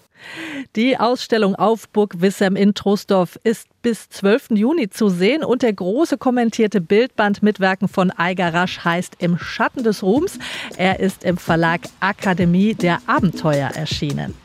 [0.76, 4.50] Die Ausstellung auf Burg Wissem in Trostorf ist bis 12.
[4.52, 9.38] Juni zu sehen und der große kommentierte Bildband mit Werken von Eiger Rasch heißt Im
[9.38, 10.40] Schatten des Ruhms.
[10.76, 14.36] Er ist im Verlag Akademie der Abenteuer erschienen.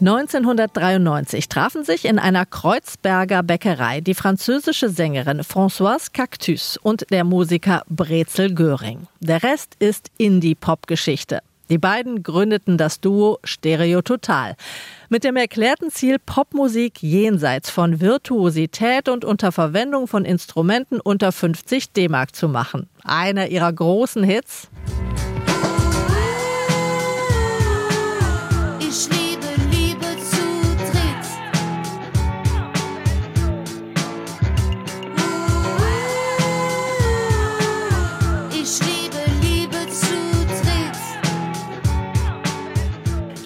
[0.00, 7.82] 1993 trafen sich in einer Kreuzberger Bäckerei die französische Sängerin Françoise Cactus und der Musiker
[7.88, 9.08] Brezel Göring.
[9.18, 11.40] Der Rest ist Indie-Pop-Geschichte.
[11.68, 14.54] Die beiden gründeten das Duo Stereo Total.
[15.08, 21.90] Mit dem erklärten Ziel, Popmusik jenseits von Virtuosität und unter Verwendung von Instrumenten unter 50
[21.92, 22.88] D-Mark zu machen.
[23.02, 24.68] Einer ihrer großen Hits.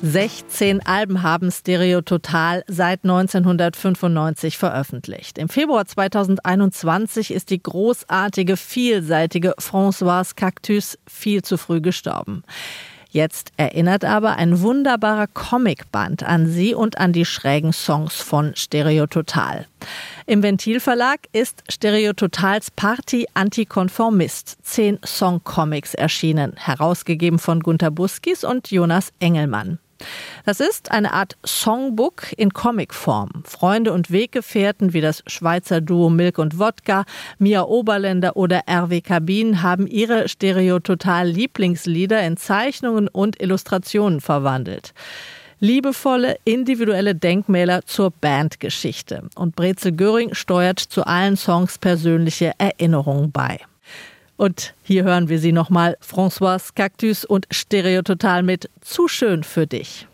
[0.05, 5.39] 16 Alben haben Stereo Total seit 1995 veröffentlicht.
[5.39, 12.43] Im Februar 2021 ist die großartige, vielseitige Françoise Cactus viel zu früh gestorben.
[13.11, 19.07] Jetzt erinnert aber ein wunderbarer Comicband an sie und an die schrägen Songs von Stereo
[19.07, 19.67] Total.
[20.27, 24.57] Im Ventilverlag ist Stereo Totals Party Antikonformist.
[24.63, 29.79] Zehn Songcomics erschienen, herausgegeben von Gunter Buskis und Jonas Engelmann.
[30.45, 33.43] Das ist eine Art Songbook in Comicform.
[33.45, 37.05] Freunde und Weggefährten wie das Schweizer Duo Milk und Wodka,
[37.39, 44.95] Mia Oberländer oder RW Kabin haben ihre stereototal Lieblingslieder in Zeichnungen und Illustrationen verwandelt
[45.63, 49.29] liebevolle individuelle Denkmäler zur Bandgeschichte.
[49.37, 53.61] Und Brezel Göring steuert zu allen Songs persönliche Erinnerungen bei.
[54.43, 60.09] Und hier hören wir sie nochmal, François Cactus und Stereototal mit Zu schön für dich.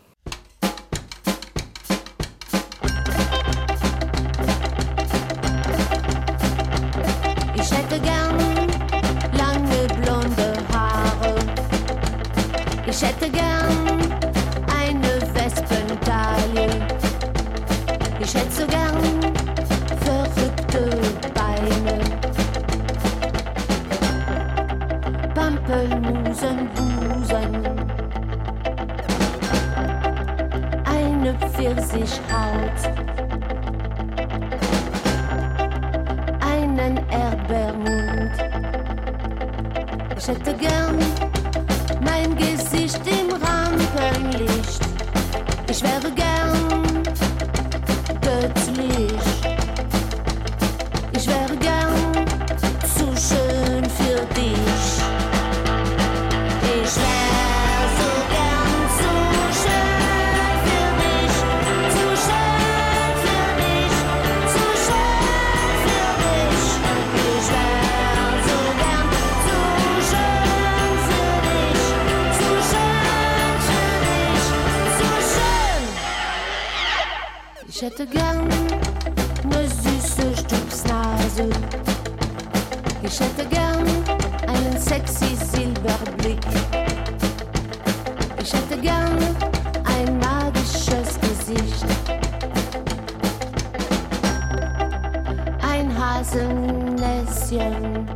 [96.39, 98.07] Ein Haselnäschen.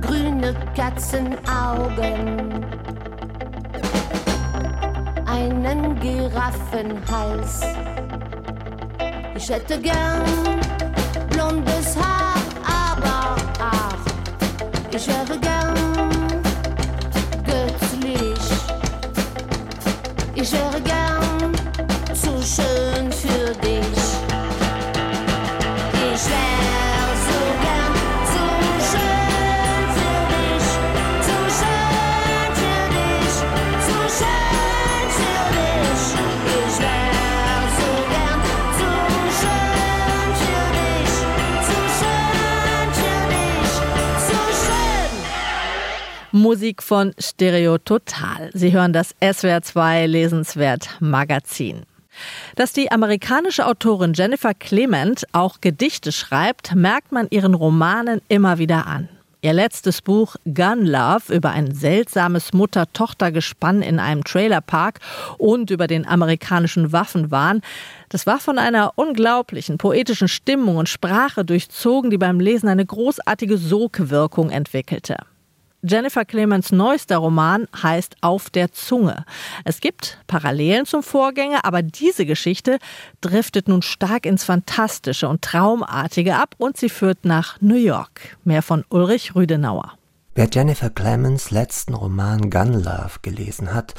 [0.00, 2.64] Grüne Katzenaugen.
[5.26, 7.62] Einen Giraffenhals.
[9.34, 10.22] Ich hätte gern
[11.30, 13.96] blondes Haar, aber ach,
[14.92, 15.74] ich wäre gern
[17.44, 18.40] göttlich.
[20.34, 21.52] Ich wäre gern
[22.14, 23.12] zu schön
[46.36, 48.50] Musik von Stereo Total.
[48.52, 51.84] Sie hören das SWR2 Lesenswert Magazin.
[52.56, 58.86] Dass die amerikanische Autorin Jennifer Clement auch Gedichte schreibt, merkt man ihren Romanen immer wieder
[58.86, 59.08] an.
[59.40, 65.00] Ihr letztes Buch Gun Love über ein seltsames Mutter-Tochter-Gespann in einem Trailerpark
[65.38, 67.62] und über den amerikanischen Waffenwahn,
[68.10, 73.56] das war von einer unglaublichen poetischen Stimmung und Sprache durchzogen, die beim Lesen eine großartige
[73.56, 75.16] Sogwirkung entwickelte.
[75.88, 79.24] Jennifer Clemens neuester Roman heißt Auf der Zunge.
[79.64, 82.78] Es gibt Parallelen zum Vorgänger, aber diese Geschichte
[83.20, 88.36] driftet nun stark ins Fantastische und Traumartige ab und sie führt nach New York.
[88.42, 89.92] Mehr von Ulrich Rüdenauer.
[90.34, 93.94] Wer Jennifer Clemens letzten Roman Gun Love gelesen hat,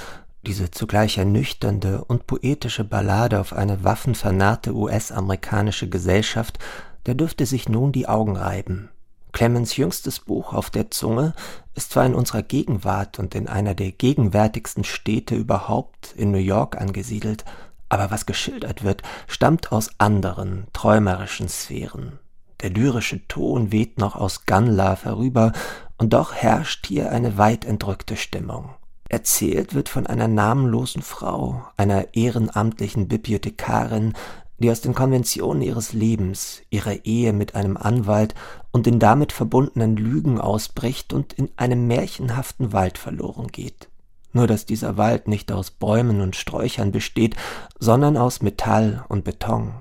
[0.46, 6.60] diese zugleich ernüchternde und poetische Ballade auf eine waffenvernarrte US-amerikanische Gesellschaft,
[7.06, 8.90] der dürfte sich nun die Augen reiben.
[9.38, 11.36] Clemens jüngstes Buch Auf der Zunge
[11.76, 16.82] ist zwar in unserer Gegenwart und in einer der gegenwärtigsten Städte überhaupt in New York
[16.82, 17.46] angesiedelt,
[17.88, 22.18] aber was geschildert wird, stammt aus anderen, träumerischen Sphären.
[22.62, 25.54] Der lyrische Ton weht noch aus Gunlove herüber,
[26.00, 28.72] und doch herrscht hier eine weit entrückte Stimmung.
[29.08, 34.14] Erzählt wird von einer namenlosen Frau, einer ehrenamtlichen Bibliothekarin,
[34.60, 38.34] die aus den Konventionen ihres Lebens, ihrer Ehe mit einem Anwalt
[38.78, 43.90] und den damit verbundenen Lügen ausbricht und in einem märchenhaften Wald verloren geht.
[44.34, 47.36] Nur dass dieser Wald nicht aus Bäumen und Sträuchern besteht,
[47.80, 49.74] sondern aus Metall und Beton.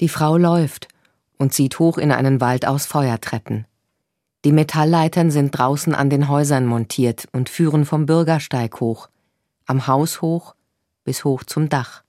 [0.00, 0.88] Die Frau läuft
[1.38, 3.64] und zieht hoch in einen Wald aus Feuertreppen.
[4.44, 9.08] Die Metallleitern sind draußen an den Häusern montiert und führen vom Bürgersteig hoch,
[9.64, 10.54] am Haus hoch
[11.04, 12.02] bis hoch zum Dach.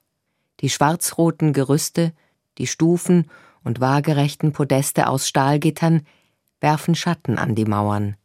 [0.60, 2.12] Die schwarzroten Gerüste,
[2.58, 3.32] die Stufen
[3.64, 6.02] und waagerechten Podeste aus Stahlgittern
[6.64, 8.16] werfen Schatten an die Mauern.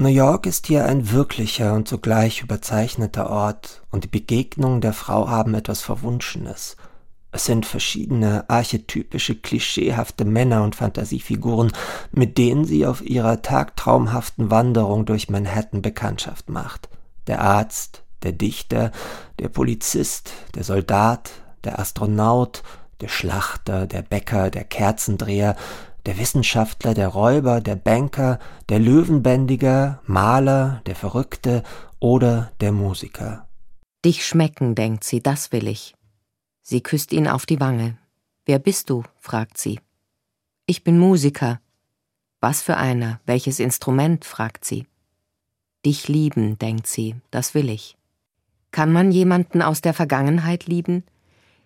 [0.00, 5.28] New York ist hier ein wirklicher und zugleich überzeichneter Ort, und die Begegnungen der Frau
[5.28, 6.78] haben etwas Verwunschenes.
[7.32, 11.70] Es sind verschiedene archetypische, klischeehafte Männer und Fantasiefiguren,
[12.12, 16.88] mit denen sie auf ihrer tagtraumhaften Wanderung durch Manhattan Bekanntschaft macht.
[17.26, 18.90] Der Arzt, der Dichter,
[19.38, 21.30] der Polizist, der Soldat,
[21.62, 22.62] der Astronaut,
[23.00, 25.56] der Schlachter, der Bäcker, der Kerzendreher,
[26.10, 31.62] der Wissenschaftler, der Räuber, der Banker, der Löwenbändiger, Maler, der Verrückte
[32.00, 33.46] oder der Musiker.
[34.04, 35.94] Dich schmecken, denkt sie, das will ich.
[36.62, 37.96] Sie küsst ihn auf die Wange.
[38.44, 39.04] Wer bist du?
[39.20, 39.78] fragt sie.
[40.66, 41.60] Ich bin Musiker.
[42.40, 43.20] Was für einer?
[43.24, 44.24] Welches Instrument?
[44.24, 44.88] fragt sie.
[45.86, 47.96] Dich lieben, denkt sie, das will ich.
[48.72, 51.04] Kann man jemanden aus der Vergangenheit lieben?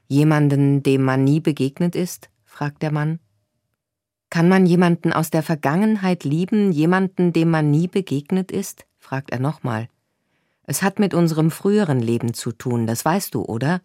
[0.06, 2.28] Jemanden, dem man nie begegnet ist?
[2.44, 3.20] fragt der Mann.
[4.34, 8.84] Kann man jemanden aus der Vergangenheit lieben, jemanden, dem man nie begegnet ist?
[8.98, 9.88] fragt er nochmal.
[10.64, 13.80] Es hat mit unserem früheren Leben zu tun, das weißt du, oder?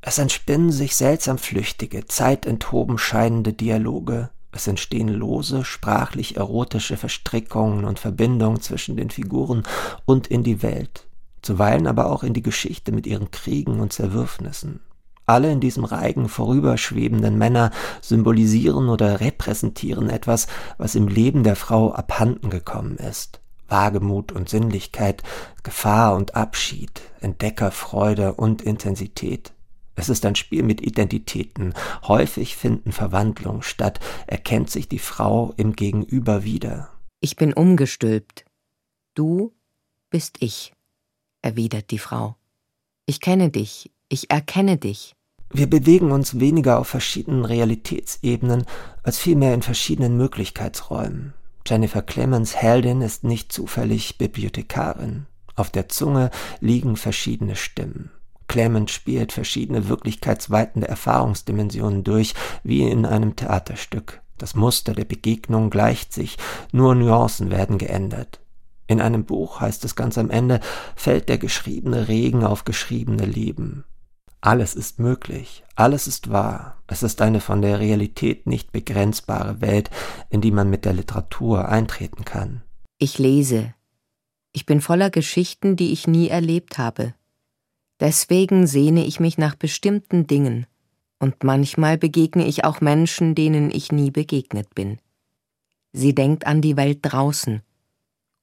[0.00, 7.98] Es entspinnen sich seltsam flüchtige, zeitenthoben scheinende Dialoge, es entstehen lose, sprachlich erotische Verstrickungen und
[7.98, 9.64] Verbindungen zwischen den Figuren
[10.04, 11.08] und in die Welt,
[11.42, 14.78] zuweilen aber auch in die Geschichte mit ihren Kriegen und Zerwürfnissen.
[15.30, 17.70] Alle in diesem Reigen vorüberschwebenden Männer
[18.00, 23.40] symbolisieren oder repräsentieren etwas, was im Leben der Frau abhanden gekommen ist.
[23.68, 25.22] Wagemut und Sinnlichkeit,
[25.62, 29.52] Gefahr und Abschied, Entdeckerfreude und Intensität.
[29.94, 31.74] Es ist ein Spiel mit Identitäten.
[32.08, 36.88] Häufig finden Verwandlungen statt, erkennt sich die Frau im Gegenüber wieder.
[37.20, 38.46] Ich bin umgestülpt.
[39.14, 39.52] Du
[40.10, 40.72] bist ich,
[41.40, 42.34] erwidert die Frau.
[43.06, 45.14] Ich kenne dich, ich erkenne dich.
[45.52, 48.66] Wir bewegen uns weniger auf verschiedenen Realitätsebenen
[49.02, 51.34] als vielmehr in verschiedenen Möglichkeitsräumen.
[51.66, 55.26] Jennifer Clemens Heldin ist nicht zufällig Bibliothekarin.
[55.56, 56.30] Auf der Zunge
[56.60, 58.10] liegen verschiedene Stimmen.
[58.46, 62.34] Clement spielt verschiedene wirklichkeitsweitende Erfahrungsdimensionen durch,
[62.64, 64.22] wie in einem Theaterstück.
[64.38, 66.38] Das Muster der Begegnung gleicht sich,
[66.72, 68.40] nur Nuancen werden geändert.
[68.86, 70.60] In einem Buch heißt es ganz am Ende,
[70.96, 73.84] fällt der geschriebene Regen auf geschriebene Leben.
[74.42, 79.90] Alles ist möglich, alles ist wahr, es ist eine von der Realität nicht begrenzbare Welt,
[80.30, 82.62] in die man mit der Literatur eintreten kann.
[82.98, 83.74] Ich lese.
[84.52, 87.14] Ich bin voller Geschichten, die ich nie erlebt habe.
[88.00, 90.66] Deswegen sehne ich mich nach bestimmten Dingen,
[91.18, 94.98] und manchmal begegne ich auch Menschen, denen ich nie begegnet bin.
[95.92, 97.60] Sie denkt an die Welt draußen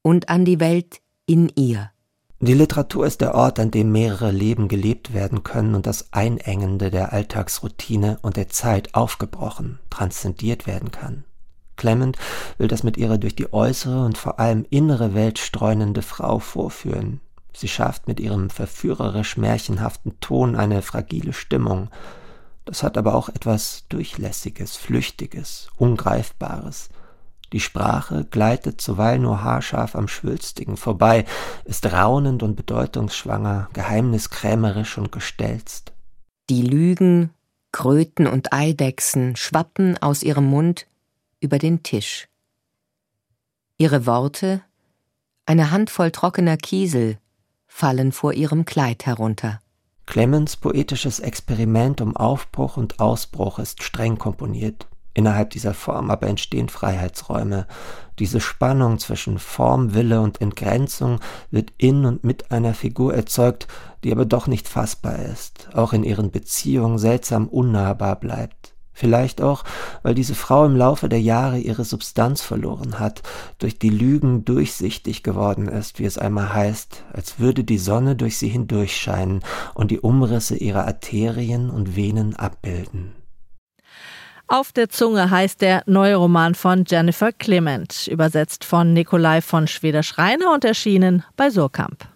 [0.04, 1.92] und an die Welt in ihr.
[2.40, 6.92] Die Literatur ist der Ort, an dem mehrere Leben gelebt werden können und das Einengende
[6.92, 11.24] der Alltagsroutine und der Zeit aufgebrochen, transzendiert werden kann.
[11.78, 12.18] Clement
[12.58, 17.22] will das mit ihrer durch die äußere und vor allem innere Welt streunende Frau vorführen,
[17.60, 21.90] Sie schafft mit ihrem verführerisch märchenhaften Ton eine fragile Stimmung.
[22.66, 26.90] Das hat aber auch etwas Durchlässiges, Flüchtiges, Ungreifbares.
[27.54, 31.26] Die Sprache gleitet zuweilen nur haarscharf am Schwülstigen vorbei,
[31.64, 35.94] ist raunend und bedeutungsschwanger, geheimniskrämerisch und gestelzt.
[36.50, 37.32] Die Lügen,
[37.72, 40.88] Kröten und Eidechsen schwappen aus ihrem Mund
[41.40, 42.28] über den Tisch.
[43.78, 44.62] Ihre Worte,
[45.46, 47.18] eine Handvoll trockener Kiesel,
[47.68, 49.62] fallen vor ihrem Kleid herunter.
[50.06, 54.88] Clemens poetisches Experiment um Aufbruch und Ausbruch ist streng komponiert.
[55.18, 57.66] Innerhalb dieser Form aber entstehen Freiheitsräume.
[58.20, 63.68] Diese Spannung zwischen Form, Wille und Entgrenzung wird in und mit einer Figur erzeugt,
[64.04, 68.76] die aber doch nicht fassbar ist, auch in ihren Beziehungen seltsam unnahbar bleibt.
[68.94, 69.64] Vielleicht auch,
[70.04, 73.24] weil diese Frau im Laufe der Jahre ihre Substanz verloren hat,
[73.58, 78.38] durch die Lügen durchsichtig geworden ist, wie es einmal heißt, als würde die Sonne durch
[78.38, 79.42] sie hindurchscheinen
[79.74, 83.17] und die Umrisse ihrer Arterien und Venen abbilden.
[84.50, 90.54] Auf der Zunge heißt der neue Roman von Jennifer Clement, übersetzt von Nikolai von Schweder-Schreiner
[90.54, 92.08] und erschienen bei Surkamp.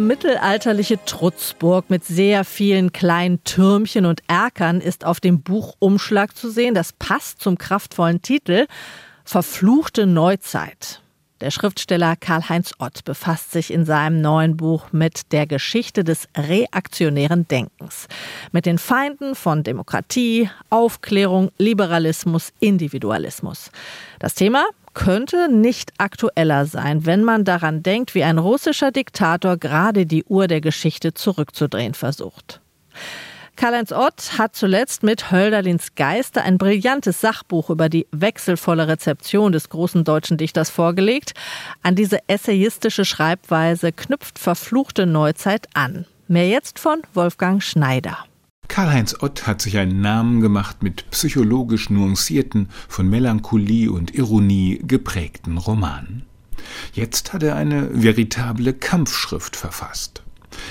[0.00, 6.50] Eine mittelalterliche Trutzburg mit sehr vielen kleinen Türmchen und Erkern ist auf dem Buchumschlag zu
[6.50, 6.72] sehen.
[6.72, 8.66] Das passt zum kraftvollen Titel
[9.24, 11.02] Verfluchte Neuzeit.
[11.40, 17.48] Der Schriftsteller Karl-Heinz Ott befasst sich in seinem neuen Buch mit der Geschichte des reaktionären
[17.48, 18.08] Denkens,
[18.52, 23.70] mit den Feinden von Demokratie, Aufklärung, Liberalismus, Individualismus.
[24.18, 30.04] Das Thema könnte nicht aktueller sein, wenn man daran denkt, wie ein russischer Diktator gerade
[30.04, 32.60] die Uhr der Geschichte zurückzudrehen versucht.
[33.60, 39.68] Karl-Heinz Ott hat zuletzt mit Hölderlins Geister ein brillantes Sachbuch über die wechselvolle Rezeption des
[39.68, 41.34] großen deutschen Dichters vorgelegt.
[41.82, 46.06] An diese essayistische Schreibweise knüpft verfluchte Neuzeit an.
[46.26, 48.16] Mehr jetzt von Wolfgang Schneider.
[48.68, 55.58] Karl-Heinz Ott hat sich einen Namen gemacht mit psychologisch nuancierten, von Melancholie und Ironie geprägten
[55.58, 56.24] Romanen.
[56.94, 60.22] Jetzt hat er eine veritable Kampfschrift verfasst.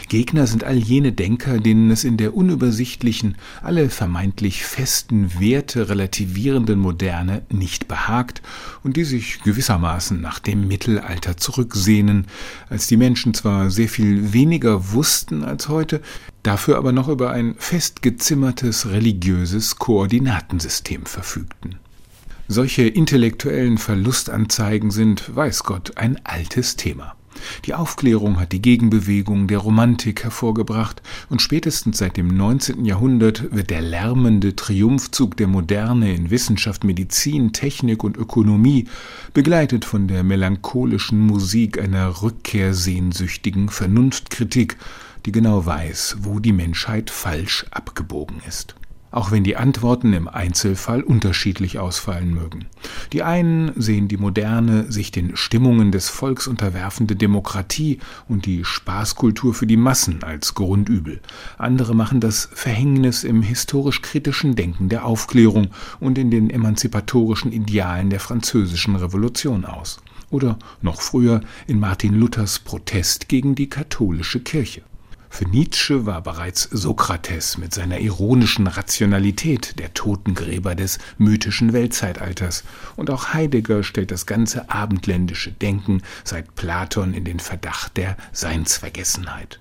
[0.09, 6.79] Gegner sind all jene Denker, denen es in der unübersichtlichen, alle vermeintlich festen Werte relativierenden
[6.79, 8.41] Moderne nicht behagt
[8.83, 12.27] und die sich gewissermaßen nach dem Mittelalter zurücksehnen,
[12.69, 16.01] als die Menschen zwar sehr viel weniger wussten als heute,
[16.43, 21.75] dafür aber noch über ein festgezimmertes religiöses Koordinatensystem verfügten.
[22.47, 27.15] Solche intellektuellen Verlustanzeigen sind, weiß Gott, ein altes Thema.
[27.65, 32.85] Die Aufklärung hat die Gegenbewegung der Romantik hervorgebracht und spätestens seit dem 19.
[32.85, 38.87] Jahrhundert wird der lärmende Triumphzug der Moderne in Wissenschaft, Medizin, Technik und Ökonomie
[39.33, 44.77] begleitet von der melancholischen Musik einer rückkehrsehnsüchtigen Vernunftkritik,
[45.25, 48.75] die genau weiß, wo die Menschheit falsch abgebogen ist
[49.11, 52.65] auch wenn die Antworten im Einzelfall unterschiedlich ausfallen mögen.
[53.13, 59.53] Die einen sehen die moderne, sich den Stimmungen des Volks unterwerfende Demokratie und die Spaßkultur
[59.53, 61.21] für die Massen als Grundübel.
[61.57, 68.19] Andere machen das Verhängnis im historisch-kritischen Denken der Aufklärung und in den emanzipatorischen Idealen der
[68.19, 70.01] französischen Revolution aus.
[70.31, 74.81] Oder noch früher in Martin Luthers Protest gegen die katholische Kirche.
[75.29, 82.63] Für Nietzsche war bereits Sokrates mit seiner ironischen Rationalität der Totengräber des mythischen Weltzeitalters,
[82.95, 89.59] und auch Heidegger stellt das ganze abendländische Denken seit Platon in den Verdacht der Seinsvergessenheit.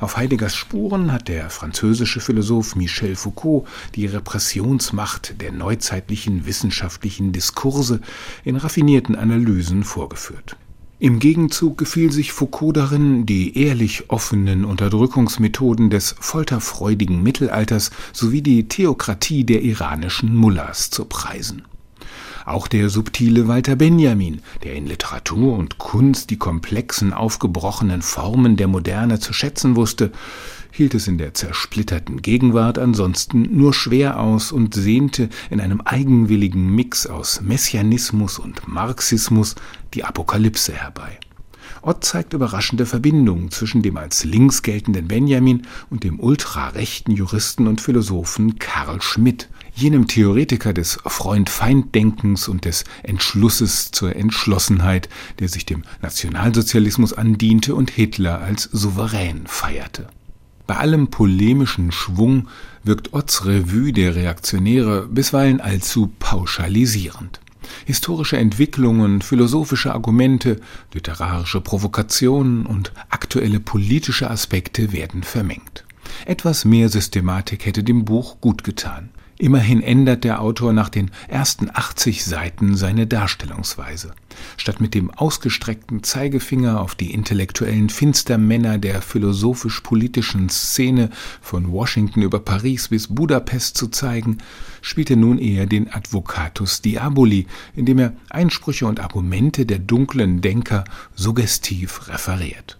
[0.00, 8.00] Auf Heideggers Spuren hat der französische Philosoph Michel Foucault die Repressionsmacht der neuzeitlichen wissenschaftlichen Diskurse
[8.44, 10.56] in raffinierten Analysen vorgeführt.
[11.00, 18.68] Im Gegenzug gefiel sich Foucault darin, die ehrlich offenen Unterdrückungsmethoden des folterfreudigen Mittelalters sowie die
[18.68, 21.62] Theokratie der iranischen Mullahs zu preisen.
[22.46, 28.68] Auch der subtile Walter Benjamin, der in Literatur und Kunst die komplexen, aufgebrochenen Formen der
[28.68, 30.12] Moderne zu schätzen wusste,
[30.74, 36.74] hielt es in der zersplitterten Gegenwart ansonsten nur schwer aus und sehnte in einem eigenwilligen
[36.74, 39.54] Mix aus Messianismus und Marxismus
[39.94, 41.20] die Apokalypse herbei.
[41.80, 47.80] Ott zeigt überraschende Verbindungen zwischen dem als links geltenden Benjamin und dem ultrarechten Juristen und
[47.80, 55.08] Philosophen Karl Schmidt, jenem Theoretiker des Freund-Feind-Denkens und des Entschlusses zur Entschlossenheit,
[55.38, 60.08] der sich dem Nationalsozialismus andiente und Hitler als souverän feierte.
[60.66, 62.48] Bei allem polemischen Schwung
[62.82, 67.40] wirkt Otts Revue der Reaktionäre bisweilen allzu pauschalisierend.
[67.84, 70.60] Historische Entwicklungen, philosophische Argumente,
[70.92, 75.84] literarische Provokationen und aktuelle politische Aspekte werden vermengt.
[76.24, 79.10] Etwas mehr Systematik hätte dem Buch gut getan.
[79.36, 84.12] Immerhin ändert der Autor nach den ersten 80 Seiten seine Darstellungsweise.
[84.56, 91.10] Statt mit dem ausgestreckten Zeigefinger auf die intellektuellen Finstermänner der philosophisch-politischen Szene
[91.40, 94.38] von Washington über Paris bis Budapest zu zeigen,
[94.82, 100.84] spielt er nun eher den Advocatus Diaboli, indem er Einsprüche und Argumente der dunklen Denker
[101.16, 102.78] suggestiv referiert.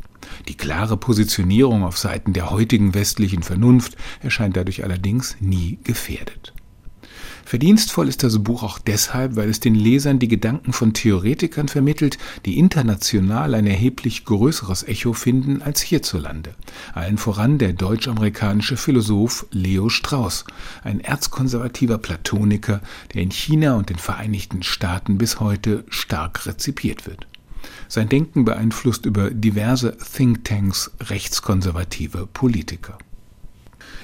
[0.49, 6.53] Die klare Positionierung auf Seiten der heutigen westlichen Vernunft erscheint dadurch allerdings nie gefährdet.
[7.47, 12.16] Verdienstvoll ist das Buch auch deshalb, weil es den Lesern die Gedanken von Theoretikern vermittelt,
[12.47, 16.55] die international ein erheblich größeres Echo finden als hierzulande.
[16.95, 20.45] Allen voran der deutsch-amerikanische Philosoph Leo Strauss,
[20.82, 22.80] ein erzkonservativer Platoniker,
[23.12, 27.26] der in China und den Vereinigten Staaten bis heute stark rezipiert wird.
[27.95, 32.99] Sein Denken beeinflusst über diverse Thinktanks rechtskonservative Politiker.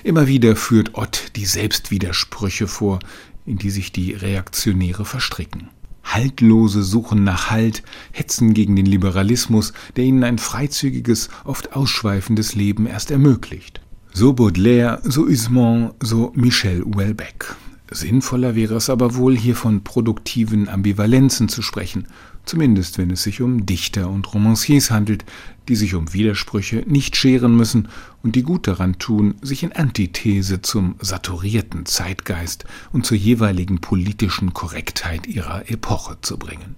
[0.05, 3.01] Immer wieder führt Ott die Selbstwidersprüche vor,
[3.47, 5.70] in die sich die Reaktionäre verstricken.
[6.05, 7.82] Haltlose suchen nach Halt,
[8.12, 13.80] hetzen gegen den Liberalismus, der ihnen ein freizügiges, oft ausschweifendes Leben erst ermöglicht.
[14.12, 17.57] So Baudelaire, so Usman, so Michel Houellebecq.
[17.91, 22.07] Sinnvoller wäre es aber wohl, hier von produktiven Ambivalenzen zu sprechen,
[22.45, 25.24] zumindest wenn es sich um Dichter und Romanciers handelt,
[25.68, 27.88] die sich um Widersprüche nicht scheren müssen
[28.22, 34.53] und die gut daran tun, sich in Antithese zum saturierten Zeitgeist und zur jeweiligen politischen
[34.53, 36.76] Korrektheit ihrer Epoche zu bringen.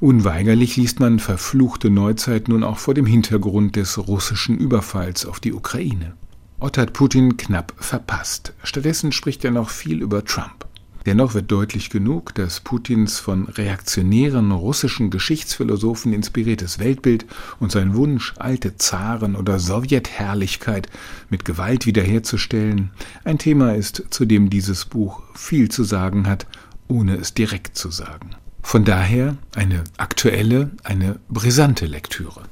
[0.00, 5.52] Unweigerlich liest man verfluchte Neuzeit nun auch vor dem Hintergrund des russischen Überfalls auf die
[5.52, 6.14] Ukraine.
[6.58, 8.54] Ott hat Putin knapp verpasst.
[8.62, 10.66] Stattdessen spricht er noch viel über Trump.
[11.06, 17.24] Dennoch wird deutlich genug, dass Putins von reaktionären russischen Geschichtsphilosophen inspiriertes Weltbild
[17.58, 20.88] und sein Wunsch, alte Zaren oder Sowjetherrlichkeit
[21.30, 22.90] mit Gewalt wiederherzustellen,
[23.24, 26.46] ein Thema ist, zu dem dieses Buch viel zu sagen hat,
[26.86, 28.30] ohne es direkt zu sagen.
[28.62, 32.42] Von daher eine aktuelle, eine brisante Lektüre.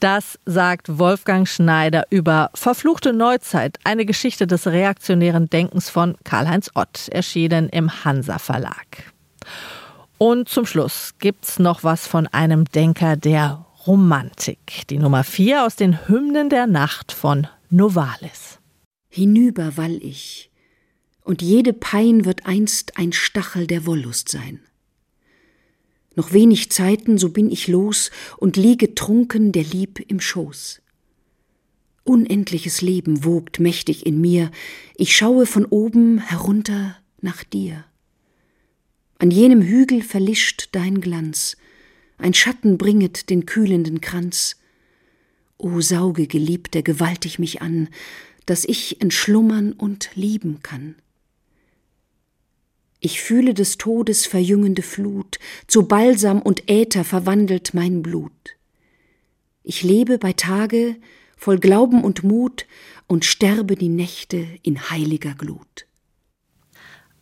[0.00, 7.08] Das sagt Wolfgang Schneider über Verfluchte Neuzeit, eine Geschichte des reaktionären Denkens von Karl-Heinz Ott,
[7.08, 9.14] erschienen im Hansa Verlag.
[10.18, 14.86] Und zum Schluss gibt's noch was von einem Denker der Romantik.
[14.90, 18.58] Die Nummer 4 aus den Hymnen der Nacht von Novalis.
[19.08, 20.50] Hinüber wall ich,
[21.22, 24.60] und jede Pein wird einst ein Stachel der Wollust sein.
[26.16, 30.80] Noch wenig Zeiten, so bin ich los und liege trunken der Lieb im Schoß.
[32.04, 34.50] Unendliches Leben wogt mächtig in mir,
[34.96, 37.84] ich schaue von oben herunter nach dir.
[39.18, 41.56] An jenem Hügel verlischt dein Glanz,
[42.18, 44.56] ein Schatten bringet den kühlenden Kranz.
[45.58, 47.88] O sauge, Geliebter, gewaltig mich an,
[48.46, 50.94] dass ich entschlummern und lieben kann.
[53.00, 58.32] Ich fühle des Todes verjüngende Flut, zu Balsam und Äther verwandelt mein Blut.
[59.62, 60.96] Ich lebe bei Tage
[61.36, 62.66] voll Glauben und Mut
[63.06, 65.86] und sterbe die Nächte in heiliger Glut.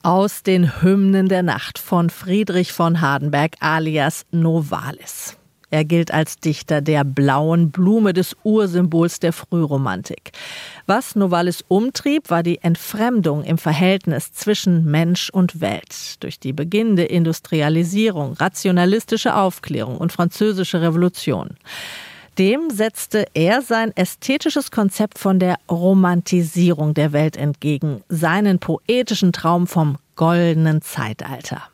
[0.03, 5.37] Aus den Hymnen der Nacht von Friedrich von Hardenberg alias Novalis.
[5.75, 10.31] Er gilt als Dichter der blauen Blume des Ursymbols der Frühromantik.
[10.87, 16.23] Was Novalis umtrieb, war die Entfremdung im Verhältnis zwischen Mensch und Welt.
[16.23, 21.57] Durch die beginnende Industrialisierung, rationalistische Aufklärung und französische Revolution.
[22.39, 29.67] Dem setzte er sein ästhetisches Konzept von der Romantisierung der Welt entgegen, seinen poetischen Traum
[29.67, 31.65] vom goldenen Zeitalter.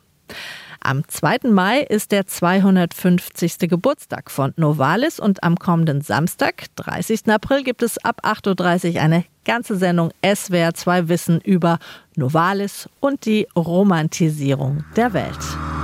[0.83, 1.49] Am 2.
[1.51, 3.69] Mai ist der 250.
[3.69, 7.27] Geburtstag von Novalis und am kommenden Samstag, 30.
[7.27, 11.77] April, gibt es ab 8.30 Uhr eine ganze Sendung SWR 2 Wissen über
[12.15, 15.80] Novalis und die Romantisierung der Welt.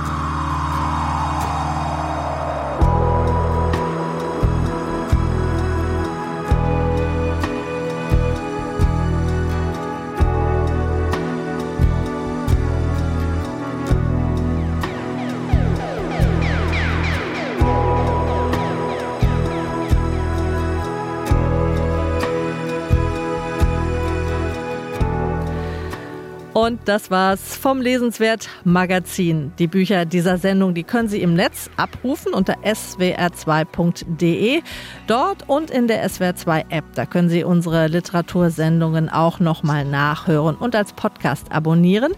[26.58, 29.52] Und das war's vom Lesenswert Magazin.
[29.60, 34.62] Die Bücher dieser Sendung, die können Sie im Netz abrufen unter swr2.de.
[35.06, 40.74] Dort und in der SWR2 App, da können Sie unsere Literatursendungen auch nochmal nachhören und
[40.74, 42.14] als Podcast abonnieren.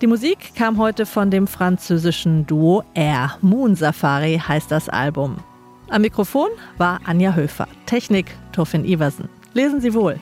[0.00, 3.36] Die Musik kam heute von dem französischen Duo Air.
[3.42, 5.36] Moon Safari heißt das Album.
[5.90, 7.68] Am Mikrofon war Anja Höfer.
[7.84, 9.28] Technik Turfin Iversen.
[9.52, 10.18] Lesen Sie wohl.